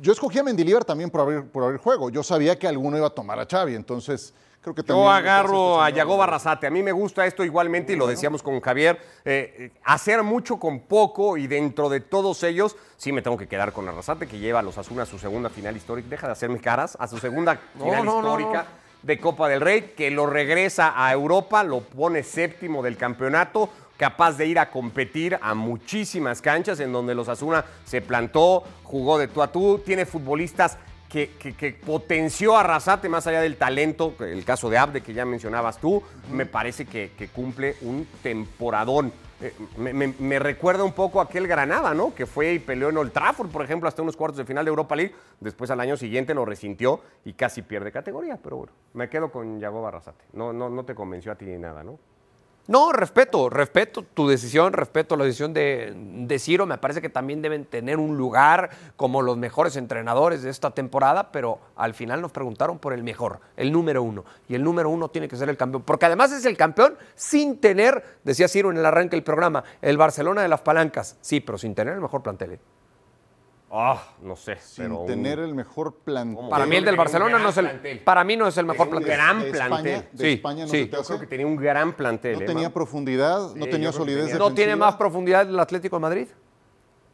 Yo 0.00 0.12
escogí 0.12 0.38
a 0.38 0.42
Mendilibar 0.42 0.86
también 0.86 1.10
por 1.10 1.20
abrir, 1.20 1.44
por 1.50 1.64
abrir 1.64 1.80
juego. 1.80 2.08
Yo 2.08 2.22
sabía 2.22 2.58
que 2.58 2.66
alguno 2.66 2.96
iba 2.96 3.08
a 3.08 3.10
tomar 3.10 3.38
a 3.38 3.44
Xavi, 3.44 3.74
entonces 3.74 4.32
creo 4.62 4.74
que 4.74 4.82
también... 4.82 5.04
Yo 5.04 5.10
agarro 5.10 5.82
a 5.82 5.88
este 5.88 5.98
Yago 5.98 6.16
Barrasate. 6.16 6.66
A 6.66 6.70
mí 6.70 6.82
me 6.82 6.92
gusta 6.92 7.26
esto 7.26 7.44
igualmente 7.44 7.92
y 7.92 7.96
lo 7.96 8.06
decíamos 8.06 8.42
con 8.42 8.58
Javier. 8.62 8.98
eh, 9.26 9.72
hacer 9.84 10.22
mucho 10.22 10.58
con 10.58 10.80
poco 10.80 11.36
y 11.36 11.46
dentro 11.46 11.90
de 11.90 12.00
todos 12.00 12.42
ellos, 12.42 12.74
sí 12.96 13.12
me 13.12 13.20
tengo 13.20 13.36
que 13.36 13.46
quedar 13.48 13.70
con 13.74 13.86
Arrasate, 13.86 14.26
que 14.26 14.38
lleva 14.38 14.60
a 14.60 14.62
los 14.62 14.78
Asuna 14.78 15.02
a 15.02 15.06
su 15.06 15.18
segunda 15.18 15.50
final 15.50 15.76
histórica. 15.76 16.08
Deja 16.08 16.26
de 16.26 16.32
hacerme 16.32 16.58
caras. 16.58 16.96
A 16.98 17.06
su 17.06 17.18
segunda 17.18 17.60
final 17.78 18.02
no, 18.02 18.22
no, 18.22 18.28
histórica. 18.40 18.66
De 19.06 19.18
Copa 19.18 19.48
del 19.48 19.60
Rey, 19.60 19.92
que 19.96 20.10
lo 20.10 20.26
regresa 20.26 20.92
a 20.96 21.12
Europa, 21.12 21.62
lo 21.62 21.80
pone 21.80 22.24
séptimo 22.24 22.82
del 22.82 22.96
campeonato, 22.96 23.70
capaz 23.96 24.32
de 24.36 24.46
ir 24.46 24.58
a 24.58 24.68
competir 24.70 25.38
a 25.40 25.54
muchísimas 25.54 26.42
canchas 26.42 26.80
en 26.80 26.92
donde 26.92 27.14
los 27.14 27.28
Asuna 27.28 27.64
se 27.84 28.00
plantó, 28.02 28.64
jugó 28.82 29.16
de 29.16 29.28
tú 29.28 29.42
a 29.42 29.52
tú, 29.52 29.80
tiene 29.86 30.06
futbolistas 30.06 30.76
que, 31.08 31.30
que- 31.38 31.54
que 31.54 31.72
potenció 31.72 32.56
a 32.56 32.60
Arrasate 32.60 33.08
más 33.08 33.26
allá 33.28 33.40
del 33.40 33.56
talento, 33.56 34.14
el 34.18 34.44
caso 34.44 34.68
de 34.68 34.76
Abde 34.78 35.00
que 35.02 35.14
ya 35.14 35.24
mencionabas 35.24 35.78
tú, 35.78 36.02
me 36.32 36.44
parece 36.44 36.84
que, 36.84 37.12
que 37.16 37.28
cumple 37.28 37.76
un 37.82 38.08
temporadón. 38.24 39.12
Eh, 39.40 39.52
Me, 39.76 40.38
recuerda 40.38 40.82
un 40.82 40.92
poco 40.92 41.20
aquel 41.20 41.46
Granada, 41.46 41.92
¿no? 41.92 42.14
Que 42.14 42.26
fue 42.26 42.54
y 42.54 42.58
peleó 42.58 42.88
en 42.88 42.96
Old 42.96 43.12
Trafford, 43.12 43.50
por 43.50 43.62
ejemplo, 43.62 43.88
hasta 43.88 44.02
unos 44.02 44.16
cuartos 44.16 44.38
de 44.38 44.44
final 44.44 44.64
de 44.64 44.70
Europa 44.70 44.96
League. 44.96 45.14
Después 45.40 45.70
al 45.70 45.80
año 45.80 45.96
siguiente 45.96 46.34
lo 46.34 46.44
resintió 46.44 47.00
y 47.24 47.34
casi 47.34 47.62
pierde 47.62 47.92
categoría. 47.92 48.38
Pero 48.42 48.56
bueno, 48.56 48.72
me 48.94 49.08
quedo 49.08 49.30
con 49.30 49.60
Yago 49.60 49.82
Barrasate. 49.82 50.24
No, 50.32 50.52
no, 50.52 50.70
no 50.70 50.84
te 50.84 50.94
convenció 50.94 51.32
a 51.32 51.34
ti 51.34 51.44
ni 51.44 51.58
nada, 51.58 51.84
¿no? 51.84 51.98
No, 52.68 52.90
respeto, 52.90 53.48
respeto 53.48 54.02
tu 54.02 54.26
decisión, 54.26 54.72
respeto 54.72 55.16
la 55.16 55.24
decisión 55.24 55.54
de, 55.54 56.36
Ciro. 56.40 56.66
Me 56.66 56.78
parece 56.78 57.00
que 57.00 57.08
también 57.08 57.40
deben 57.40 57.64
tener 57.64 57.98
un 57.98 58.16
lugar 58.16 58.70
como 58.96 59.22
los 59.22 59.36
mejores 59.36 59.76
entrenadores 59.76 60.42
de 60.42 60.50
esta 60.50 60.72
temporada, 60.72 61.30
pero 61.30 61.60
al 61.76 61.94
final 61.94 62.20
nos 62.20 62.32
preguntaron 62.32 62.78
por 62.78 62.92
el 62.92 63.04
mejor, 63.04 63.40
el 63.56 63.70
número 63.70 64.02
uno. 64.02 64.24
Y 64.48 64.56
el 64.56 64.64
número 64.64 64.90
uno 64.90 65.08
tiene 65.08 65.28
que 65.28 65.36
ser 65.36 65.48
el 65.48 65.56
campeón, 65.56 65.84
porque 65.84 66.06
además 66.06 66.32
es 66.32 66.44
el 66.44 66.56
campeón 66.56 66.96
sin 67.14 67.58
tener, 67.58 68.02
decía 68.24 68.48
Ciro 68.48 68.72
en 68.72 68.78
el 68.78 68.86
arranque 68.86 69.14
del 69.14 69.22
programa, 69.22 69.62
el 69.80 69.96
Barcelona 69.96 70.42
de 70.42 70.48
las 70.48 70.62
palancas. 70.62 71.16
Sí, 71.20 71.40
pero 71.40 71.58
sin 71.58 71.74
tener 71.74 71.94
el 71.94 72.00
mejor 72.00 72.22
plantel. 72.24 72.52
¿eh? 72.52 72.58
Ah, 73.70 74.00
no 74.22 74.36
sé. 74.36 74.56
Sin 74.60 74.84
pero 74.84 75.00
un- 75.00 75.06
tener 75.06 75.40
el 75.40 75.52
mejor 75.54 75.96
plantel. 76.04 76.48
Para 76.48 76.66
mí 76.66 76.76
el 76.76 76.84
del 76.84 76.96
Barcelona 76.96 77.38
no 77.38 77.48
es 77.48 77.56
el, 77.56 77.66
plantel. 77.68 77.98
para 78.00 78.22
mí 78.22 78.36
no 78.36 78.46
es 78.46 78.56
el 78.58 78.64
mejor 78.66 78.86
un 78.86 78.90
plantel. 78.92 79.12
gran 79.12 79.38
plantel. 79.50 79.86
España, 79.92 80.08
de 80.12 80.24
Sí, 80.24 80.32
España 80.34 80.64
no 80.64 80.70
sí. 80.70 80.78
se 80.78 80.86
te 80.86 80.96
Yo 80.96 81.02
creo 81.02 81.20
que 81.20 81.26
tenía 81.26 81.46
un 81.46 81.56
gran 81.56 81.92
plantel. 81.94 82.34
No 82.36 82.40
¿eh, 82.42 82.46
tenía 82.46 82.72
profundidad, 82.72 83.54
no 83.56 83.64
Sí, 83.64 83.70
tenía 83.70 83.90
solidez 83.92 84.26
tenía- 84.26 84.38
¿No 84.38 84.54
tiene 84.54 84.76
más 84.76 84.94
profundidad 84.94 85.48
el 85.48 85.58
Atlético 85.58 85.96
de 85.96 86.00
Madrid? 86.00 86.28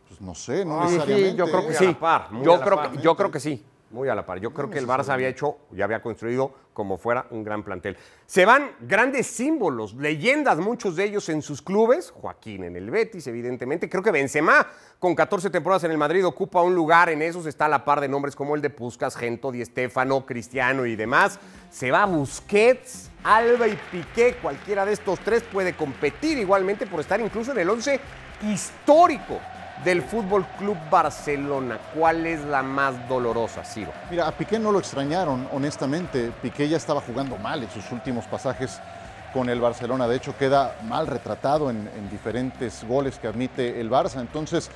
Pues 0.09 0.21
no 0.21 0.35
sé, 0.35 0.65
no 0.67 0.79
Ah, 0.83 0.87
sí, 0.89 0.95
necesariamente. 0.95 1.37
yo 1.39 1.45
creo 1.47 1.67
que 1.69 1.75
sí. 1.75 1.97
par, 1.99 2.29
Yo 2.43 2.61
creo, 2.61 2.83
que, 2.93 2.99
yo 2.99 3.17
creo 3.17 3.31
que 3.31 3.41
sí. 3.41 3.65
Muy 3.93 4.09
a 4.09 4.15
la 4.15 4.25
par. 4.25 4.41
Yo 4.41 4.55
creo 4.55 4.71
que 4.71 4.79
el 4.79 4.87
Barça 4.87 5.11
había 5.11 5.29
hecho, 5.29 5.59
ya 5.71 5.85
había 5.85 6.01
construido 6.01 6.55
como 6.73 6.97
fuera 6.97 7.27
un 7.31 7.45
gran 7.45 7.63
plantel. 7.63 7.99
Se 8.25 8.47
van 8.47 8.71
grandes 8.81 9.27
símbolos, 9.27 9.93
leyendas, 9.95 10.59
muchos 10.59 10.97
de 10.97 11.05
ellos 11.05 11.29
en 11.29 11.43
sus 11.43 11.61
clubes. 11.61 12.11
Joaquín 12.11 12.65
en 12.65 12.77
el 12.77 12.91
Betis, 12.91 13.27
evidentemente. 13.27 13.91
Creo 13.91 14.03
que 14.03 14.11
Benzema, 14.11 14.67
con 14.99 15.15
14 15.15 15.51
temporadas 15.51 15.85
en 15.85 15.91
el 15.91 15.99
Madrid, 15.99 16.27
ocupa 16.27 16.63
un 16.63 16.75
lugar 16.75 17.11
en 17.11 17.21
esos. 17.21 17.45
Está 17.45 17.67
a 17.67 17.69
la 17.69 17.85
par 17.85 18.01
de 18.01 18.09
nombres 18.09 18.35
como 18.35 18.57
el 18.57 18.63
de 18.63 18.71
Puskas, 18.71 19.15
Gento, 19.15 19.53
Di 19.53 19.63
Stéfano, 19.63 20.25
Cristiano 20.25 20.87
y 20.87 20.97
demás. 20.97 21.39
Se 21.71 21.91
va 21.91 22.07
Busquets, 22.07 23.11
Alba 23.23 23.69
y 23.69 23.79
Piqué. 23.91 24.37
Cualquiera 24.41 24.87
de 24.87 24.95
estos 24.95 25.21
tres 25.21 25.43
puede 25.43 25.75
competir 25.75 26.39
igualmente 26.39 26.87
por 26.87 27.01
estar 27.01 27.21
incluso 27.21 27.53
en 27.53 27.59
el 27.59 27.69
11 27.69 28.01
histórico 28.51 29.39
del 29.85 30.03
Fútbol 30.03 30.47
Club 30.59 30.77
Barcelona. 30.91 31.79
¿Cuál 31.95 32.27
es 32.27 32.45
la 32.45 32.63
más 32.63 33.09
dolorosa, 33.09 33.65
Ciro? 33.65 33.93
Mira, 34.11 34.29
a 34.29 34.33
Piqué 34.33 34.59
no 34.59 34.71
lo 34.71 34.79
extrañaron, 34.79 35.49
honestamente. 35.53 36.33
Piqué 36.43 36.69
ya 36.69 36.77
estaba 36.77 37.01
jugando 37.01 37.37
mal 37.37 37.63
en 37.63 37.71
sus 37.71 37.91
últimos 37.91 38.27
pasajes 38.27 38.81
con 39.33 39.49
el 39.49 39.61
Barcelona. 39.61 40.07
De 40.07 40.17
hecho, 40.17 40.37
queda 40.37 40.77
mal 40.85 41.07
retratado 41.07 41.71
en, 41.71 41.89
en 41.97 42.11
diferentes 42.11 42.85
goles 42.87 43.19
que 43.19 43.27
admite 43.27 43.81
el 43.81 43.91
Barça. 43.91 44.21
Entonces, 44.21 44.71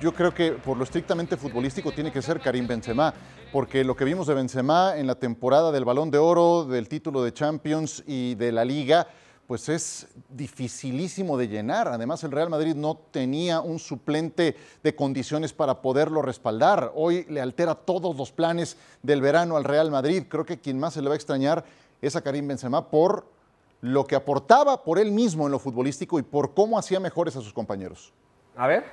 yo 0.00 0.12
creo 0.12 0.34
que 0.34 0.52
por 0.52 0.76
lo 0.76 0.82
estrictamente 0.82 1.36
futbolístico 1.36 1.92
tiene 1.92 2.10
que 2.10 2.22
ser 2.22 2.40
Karim 2.40 2.66
Benzema, 2.66 3.14
porque 3.52 3.84
lo 3.84 3.94
que 3.94 4.04
vimos 4.04 4.26
de 4.26 4.34
Benzema 4.34 4.96
en 4.96 5.06
la 5.06 5.14
temporada 5.14 5.70
del 5.70 5.84
Balón 5.84 6.10
de 6.10 6.18
Oro, 6.18 6.64
del 6.64 6.88
título 6.88 7.22
de 7.22 7.32
Champions 7.32 8.02
y 8.06 8.34
de 8.34 8.50
la 8.50 8.64
Liga, 8.64 9.06
pues 9.52 9.68
es 9.68 10.06
dificilísimo 10.30 11.36
de 11.36 11.46
llenar. 11.46 11.86
Además, 11.86 12.24
el 12.24 12.30
Real 12.30 12.48
Madrid 12.48 12.74
no 12.74 12.96
tenía 13.10 13.60
un 13.60 13.78
suplente 13.78 14.56
de 14.82 14.96
condiciones 14.96 15.52
para 15.52 15.82
poderlo 15.82 16.22
respaldar. 16.22 16.90
Hoy 16.94 17.26
le 17.28 17.42
altera 17.42 17.74
todos 17.74 18.16
los 18.16 18.32
planes 18.32 18.78
del 19.02 19.20
verano 19.20 19.58
al 19.58 19.64
Real 19.64 19.90
Madrid. 19.90 20.22
Creo 20.26 20.46
que 20.46 20.58
quien 20.58 20.80
más 20.80 20.94
se 20.94 21.02
le 21.02 21.08
va 21.08 21.12
a 21.12 21.16
extrañar 21.16 21.66
es 22.00 22.16
a 22.16 22.22
Karim 22.22 22.48
Benzema 22.48 22.88
por 22.88 23.26
lo 23.82 24.06
que 24.06 24.16
aportaba 24.16 24.84
por 24.84 24.98
él 24.98 25.12
mismo 25.12 25.44
en 25.44 25.52
lo 25.52 25.58
futbolístico 25.58 26.18
y 26.18 26.22
por 26.22 26.54
cómo 26.54 26.78
hacía 26.78 26.98
mejores 26.98 27.36
a 27.36 27.42
sus 27.42 27.52
compañeros. 27.52 28.14
A 28.56 28.66
ver. 28.66 28.84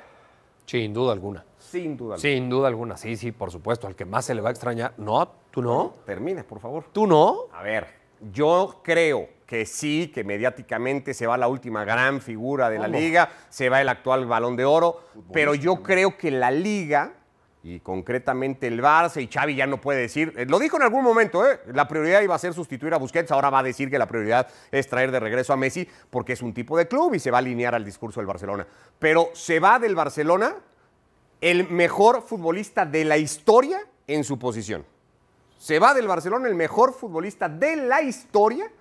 Sin 0.65 0.93
duda 0.93 1.13
alguna. 1.13 1.45
Sin 1.57 1.95
duda. 1.95 2.15
alguna. 2.15 2.21
Sin 2.21 2.49
duda 2.49 2.67
alguna, 2.67 2.97
sí, 2.97 3.15
sí, 3.15 3.31
por 3.31 3.49
supuesto. 3.49 3.87
Al 3.87 3.95
que 3.95 4.03
más 4.03 4.25
se 4.25 4.35
le 4.35 4.41
va 4.41 4.49
a 4.49 4.51
extrañar. 4.51 4.93
No, 4.97 5.25
tú 5.51 5.61
no. 5.61 5.93
Termine, 6.05 6.43
por 6.43 6.59
favor. 6.59 6.83
Tú 6.91 7.07
no. 7.07 7.45
A 7.53 7.63
ver, 7.63 7.98
yo 8.31 8.81
creo 8.83 9.29
que 9.45 9.65
sí, 9.65 10.11
que 10.13 10.23
mediáticamente 10.23 11.13
se 11.13 11.25
va 11.25 11.37
la 11.37 11.47
última 11.47 11.83
gran 11.83 12.21
figura 12.21 12.69
de 12.69 12.77
la 12.77 12.87
liga, 12.87 13.31
se 13.49 13.69
va 13.69 13.81
el 13.81 13.89
actual 13.89 14.25
balón 14.27 14.55
de 14.55 14.65
oro, 14.65 15.01
pero 15.33 15.55
yo 15.55 15.81
creo 15.81 16.17
que 16.17 16.29
la 16.29 16.51
liga 16.51 17.13
y 17.61 17.79
concretamente 17.81 18.67
el 18.67 18.81
Barça 18.81 19.21
y 19.21 19.27
Xavi 19.27 19.55
ya 19.55 19.67
no 19.67 19.81
puede 19.81 19.99
decir, 19.99 20.33
eh, 20.37 20.45
lo 20.47 20.59
dijo 20.59 20.77
en 20.77 20.83
algún 20.83 21.03
momento, 21.03 21.45
¿eh? 21.45 21.59
la 21.73 21.87
prioridad 21.87 22.21
iba 22.21 22.35
a 22.35 22.39
ser 22.39 22.53
sustituir 22.53 22.93
a 22.93 22.97
Busquets, 22.97 23.31
ahora 23.31 23.49
va 23.49 23.59
a 23.59 23.63
decir 23.63 23.89
que 23.89 23.99
la 23.99 24.07
prioridad 24.07 24.47
es 24.71 24.87
traer 24.87 25.11
de 25.11 25.19
regreso 25.19 25.51
a 25.51 25.57
Messi 25.57 25.87
porque 26.09 26.33
es 26.33 26.41
un 26.41 26.53
tipo 26.53 26.77
de 26.77 26.87
club 26.87 27.15
y 27.15 27.19
se 27.19 27.31
va 27.31 27.37
a 27.37 27.39
alinear 27.39 27.75
al 27.75 27.83
discurso 27.83 28.21
del 28.21 28.27
Barcelona. 28.27 28.65
Pero 28.97 29.31
se 29.33 29.59
va 29.59 29.77
del 29.77 29.95
Barcelona 29.95 30.55
el 31.41 31.69
mejor 31.69 32.21
futbolista 32.21 32.85
de 32.85 33.03
la 33.03 33.17
historia 33.17 33.79
en 34.07 34.23
su 34.23 34.39
posición. 34.39 34.85
Se 35.59 35.77
va 35.77 35.93
del 35.93 36.07
Barcelona 36.07 36.47
el 36.47 36.55
mejor 36.55 36.93
futbolista 36.93 37.49
de 37.49 37.75
la 37.75 38.01
historia 38.01 38.71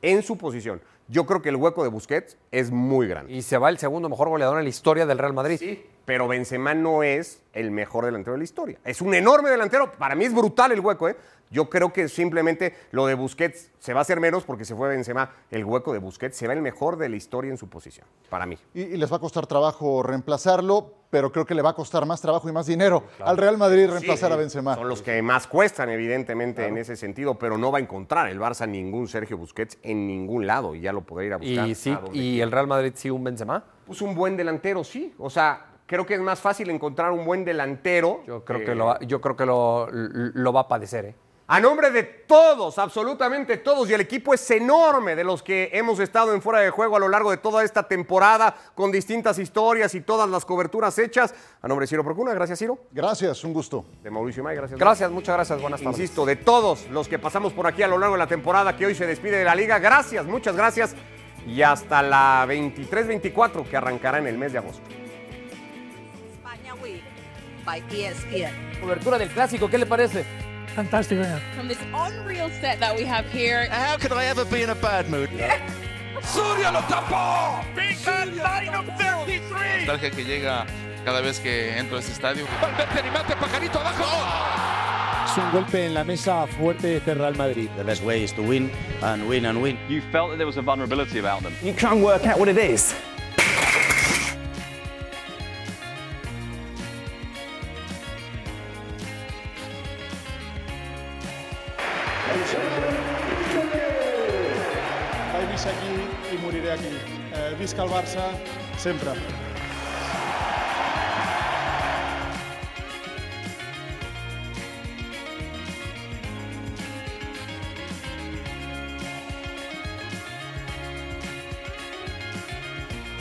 en 0.00 0.22
su 0.22 0.38
posición. 0.38 0.80
Yo 1.08 1.26
creo 1.26 1.42
que 1.42 1.48
el 1.48 1.56
hueco 1.56 1.82
de 1.82 1.88
Busquets 1.88 2.38
es 2.52 2.70
muy 2.70 3.08
grande. 3.08 3.32
Y 3.32 3.42
se 3.42 3.58
va 3.58 3.68
el 3.68 3.78
segundo 3.78 4.08
mejor 4.08 4.28
goleador 4.28 4.58
en 4.58 4.64
la 4.64 4.70
historia 4.70 5.06
del 5.06 5.18
Real 5.18 5.34
Madrid. 5.34 5.58
Sí, 5.58 5.84
pero 6.04 6.28
Benzema 6.28 6.72
no 6.72 7.02
es 7.02 7.42
el 7.52 7.72
mejor 7.72 8.04
delantero 8.04 8.34
de 8.34 8.38
la 8.38 8.44
historia. 8.44 8.78
Es 8.84 9.02
un 9.02 9.12
enorme 9.12 9.50
delantero. 9.50 9.90
Para 9.90 10.14
mí 10.14 10.24
es 10.24 10.32
brutal 10.32 10.70
el 10.70 10.78
hueco, 10.78 11.08
¿eh? 11.08 11.16
Yo 11.50 11.68
creo 11.68 11.92
que 11.92 12.08
simplemente 12.08 12.76
lo 12.92 13.06
de 13.06 13.14
Busquets 13.14 13.72
se 13.80 13.92
va 13.92 13.98
a 13.98 14.02
hacer 14.02 14.20
menos 14.20 14.44
porque 14.44 14.64
se 14.64 14.76
fue 14.76 14.88
Benzema. 14.90 15.32
El 15.50 15.64
hueco 15.64 15.92
de 15.92 15.98
Busquets 15.98 16.36
se 16.36 16.46
va 16.46 16.52
el 16.52 16.62
mejor 16.62 16.96
de 16.96 17.08
la 17.08 17.16
historia 17.16 17.50
en 17.50 17.58
su 17.58 17.68
posición, 17.68 18.06
para 18.30 18.46
mí. 18.46 18.56
Y, 18.72 18.82
y 18.82 18.96
les 18.96 19.12
va 19.12 19.16
a 19.16 19.20
costar 19.20 19.48
trabajo 19.48 20.04
reemplazarlo, 20.04 20.94
pero 21.14 21.30
creo 21.30 21.46
que 21.46 21.54
le 21.54 21.62
va 21.62 21.70
a 21.70 21.74
costar 21.74 22.04
más 22.06 22.20
trabajo 22.20 22.48
y 22.48 22.52
más 22.52 22.66
dinero 22.66 23.04
al 23.20 23.36
Real 23.36 23.56
Madrid 23.56 23.88
reemplazar 23.88 24.30
Sí, 24.30 24.34
a 24.34 24.36
Benzema. 24.36 24.74
Son 24.74 24.88
los 24.88 25.00
que 25.00 25.22
más 25.22 25.46
cuestan, 25.46 25.88
evidentemente, 25.88 26.66
en 26.66 26.76
ese 26.76 26.96
sentido, 26.96 27.38
pero 27.38 27.56
no 27.56 27.70
va 27.70 27.78
a 27.78 27.80
encontrar 27.80 28.28
el 28.28 28.40
Barça 28.40 28.68
ningún 28.68 29.06
Sergio 29.06 29.38
Busquets 29.38 29.78
en 29.84 30.08
ningún 30.08 30.44
lado 30.44 30.74
y 30.74 30.80
ya 30.80 30.92
lo 30.92 31.02
podrá 31.02 31.24
ir 31.24 31.32
a 31.34 31.36
buscar. 31.36 31.68
Y 31.68 31.76
sí, 31.76 31.96
y 32.12 32.40
el 32.40 32.50
Real 32.50 32.66
Madrid 32.66 32.94
sí 32.96 33.10
un 33.10 33.22
Benzema. 33.22 33.62
Pues 33.86 34.02
un 34.02 34.16
buen 34.16 34.36
delantero, 34.36 34.82
sí. 34.82 35.14
O 35.18 35.30
sea, 35.30 35.66
creo 35.86 36.04
que 36.04 36.14
es 36.14 36.20
más 36.20 36.40
fácil 36.40 36.68
encontrar 36.70 37.12
un 37.12 37.24
buen 37.24 37.44
delantero. 37.44 38.24
Yo 38.26 38.44
creo 38.44 38.62
eh, 38.62 38.64
que 38.64 38.74
lo 38.74 38.86
va, 38.86 38.98
yo 38.98 39.20
creo 39.20 39.36
que 39.36 39.46
lo, 39.46 39.86
lo 39.92 40.52
va 40.52 40.62
a 40.62 40.68
padecer, 40.68 41.04
¿eh? 41.04 41.14
A 41.46 41.60
nombre 41.60 41.90
de 41.90 42.04
todos, 42.04 42.78
absolutamente 42.78 43.58
todos, 43.58 43.90
y 43.90 43.92
el 43.92 44.00
equipo 44.00 44.32
es 44.32 44.50
enorme 44.50 45.14
de 45.14 45.24
los 45.24 45.42
que 45.42 45.68
hemos 45.74 46.00
estado 46.00 46.32
en 46.32 46.40
fuera 46.40 46.60
de 46.60 46.70
juego 46.70 46.96
a 46.96 46.98
lo 46.98 47.06
largo 47.06 47.30
de 47.30 47.36
toda 47.36 47.62
esta 47.62 47.86
temporada, 47.86 48.56
con 48.74 48.90
distintas 48.90 49.38
historias 49.38 49.94
y 49.94 50.00
todas 50.00 50.26
las 50.30 50.46
coberturas 50.46 50.98
hechas. 50.98 51.34
A 51.60 51.68
nombre 51.68 51.84
de 51.84 51.88
Ciro 51.88 52.02
Procuna, 52.02 52.32
gracias 52.32 52.60
Ciro. 52.60 52.78
Gracias, 52.92 53.44
un 53.44 53.52
gusto. 53.52 53.84
De 54.02 54.10
Mauricio 54.10 54.42
May, 54.42 54.56
gracias. 54.56 54.80
Gracias, 54.80 55.10
muchas 55.10 55.34
gracias, 55.34 55.60
buenas 55.60 55.82
tardes. 55.82 55.98
Insisto, 55.98 56.24
de 56.24 56.36
todos 56.36 56.88
los 56.88 57.08
que 57.08 57.18
pasamos 57.18 57.52
por 57.52 57.66
aquí 57.66 57.82
a 57.82 57.88
lo 57.88 57.98
largo 57.98 58.14
de 58.14 58.20
la 58.20 58.26
temporada 58.26 58.74
que 58.74 58.86
hoy 58.86 58.94
se 58.94 59.06
despide 59.06 59.36
de 59.36 59.44
la 59.44 59.54
liga, 59.54 59.78
gracias, 59.78 60.24
muchas 60.24 60.56
gracias. 60.56 60.94
Y 61.46 61.60
hasta 61.60 62.00
la 62.00 62.46
23-24 62.48 63.68
que 63.68 63.76
arrancará 63.76 64.16
en 64.16 64.28
el 64.28 64.38
mes 64.38 64.52
de 64.52 64.58
agosto. 64.60 64.80
España 66.32 66.74
Week 66.82 67.02
by 67.66 67.84
ESPN. 67.90 68.80
Cobertura 68.80 69.18
del 69.18 69.28
clásico, 69.28 69.68
¿qué 69.68 69.76
le 69.76 69.84
parece? 69.84 70.24
Fantástico. 70.74 71.24
from 71.54 71.68
this 71.68 71.78
unreal 71.94 72.50
set 72.60 72.80
that 72.80 72.96
we 72.96 73.04
have 73.04 73.24
here. 73.30 73.68
How 73.70 73.96
could 73.96 74.12
I 74.12 74.24
ever 74.26 74.44
be 74.44 74.62
in 74.62 74.70
a 74.70 74.74
bad 74.74 75.08
mood? 75.08 75.30
Soria 76.22 76.72
lo 76.72 76.80
tapó. 76.88 77.64
Big 77.76 77.96
Man 78.06 78.36
Line 78.36 78.74
of 78.74 78.86
33. 78.98 79.86
nostalgia 79.86 80.10
que 80.10 80.24
llega 80.24 80.66
cada 81.04 81.20
vez 81.20 81.38
que 81.38 81.76
entro 81.78 81.96
a 81.96 82.00
este 82.00 82.12
estadio. 82.12 82.46
Valverde 82.60 83.00
animate, 83.00 83.36
pajarito 83.36 83.78
abajo. 83.78 84.04
Es 85.30 85.38
un 85.38 85.50
golpe 85.52 85.86
en 85.86 85.94
la 85.94 86.04
mesa 86.04 86.46
fuerte 86.46 86.86
de 86.88 86.96
este 86.96 87.14
Real 87.14 87.34
Madrid. 87.36 87.68
The 87.76 87.84
best 87.84 88.02
way 88.02 88.22
is 88.24 88.32
to 88.34 88.42
win 88.42 88.70
and 89.02 89.28
win 89.28 89.46
and 89.46 89.60
win. 89.60 89.78
You 89.88 90.00
felt 90.12 90.30
that 90.30 90.36
there 90.38 90.46
was 90.46 90.56
a 90.56 90.62
vulnerability 90.62 91.18
about 91.18 91.42
them. 91.42 91.52
You 91.62 91.74
can't 91.74 92.00
work 92.00 92.26
out 92.26 92.38
what 92.38 92.48
it 92.48 92.58
is. 92.58 92.94
sempre. 108.84 109.12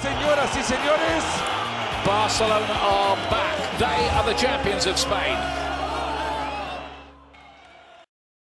Señoras 0.02 0.58
y 0.58 0.64
señores, 0.64 1.24
Barcelona 2.06 2.66
are 2.74 3.16
back. 3.32 3.78
They 3.80 4.10
are 4.10 4.26
the 4.26 4.34
champions 4.34 4.86
of 4.86 4.98
Spain. 4.98 5.63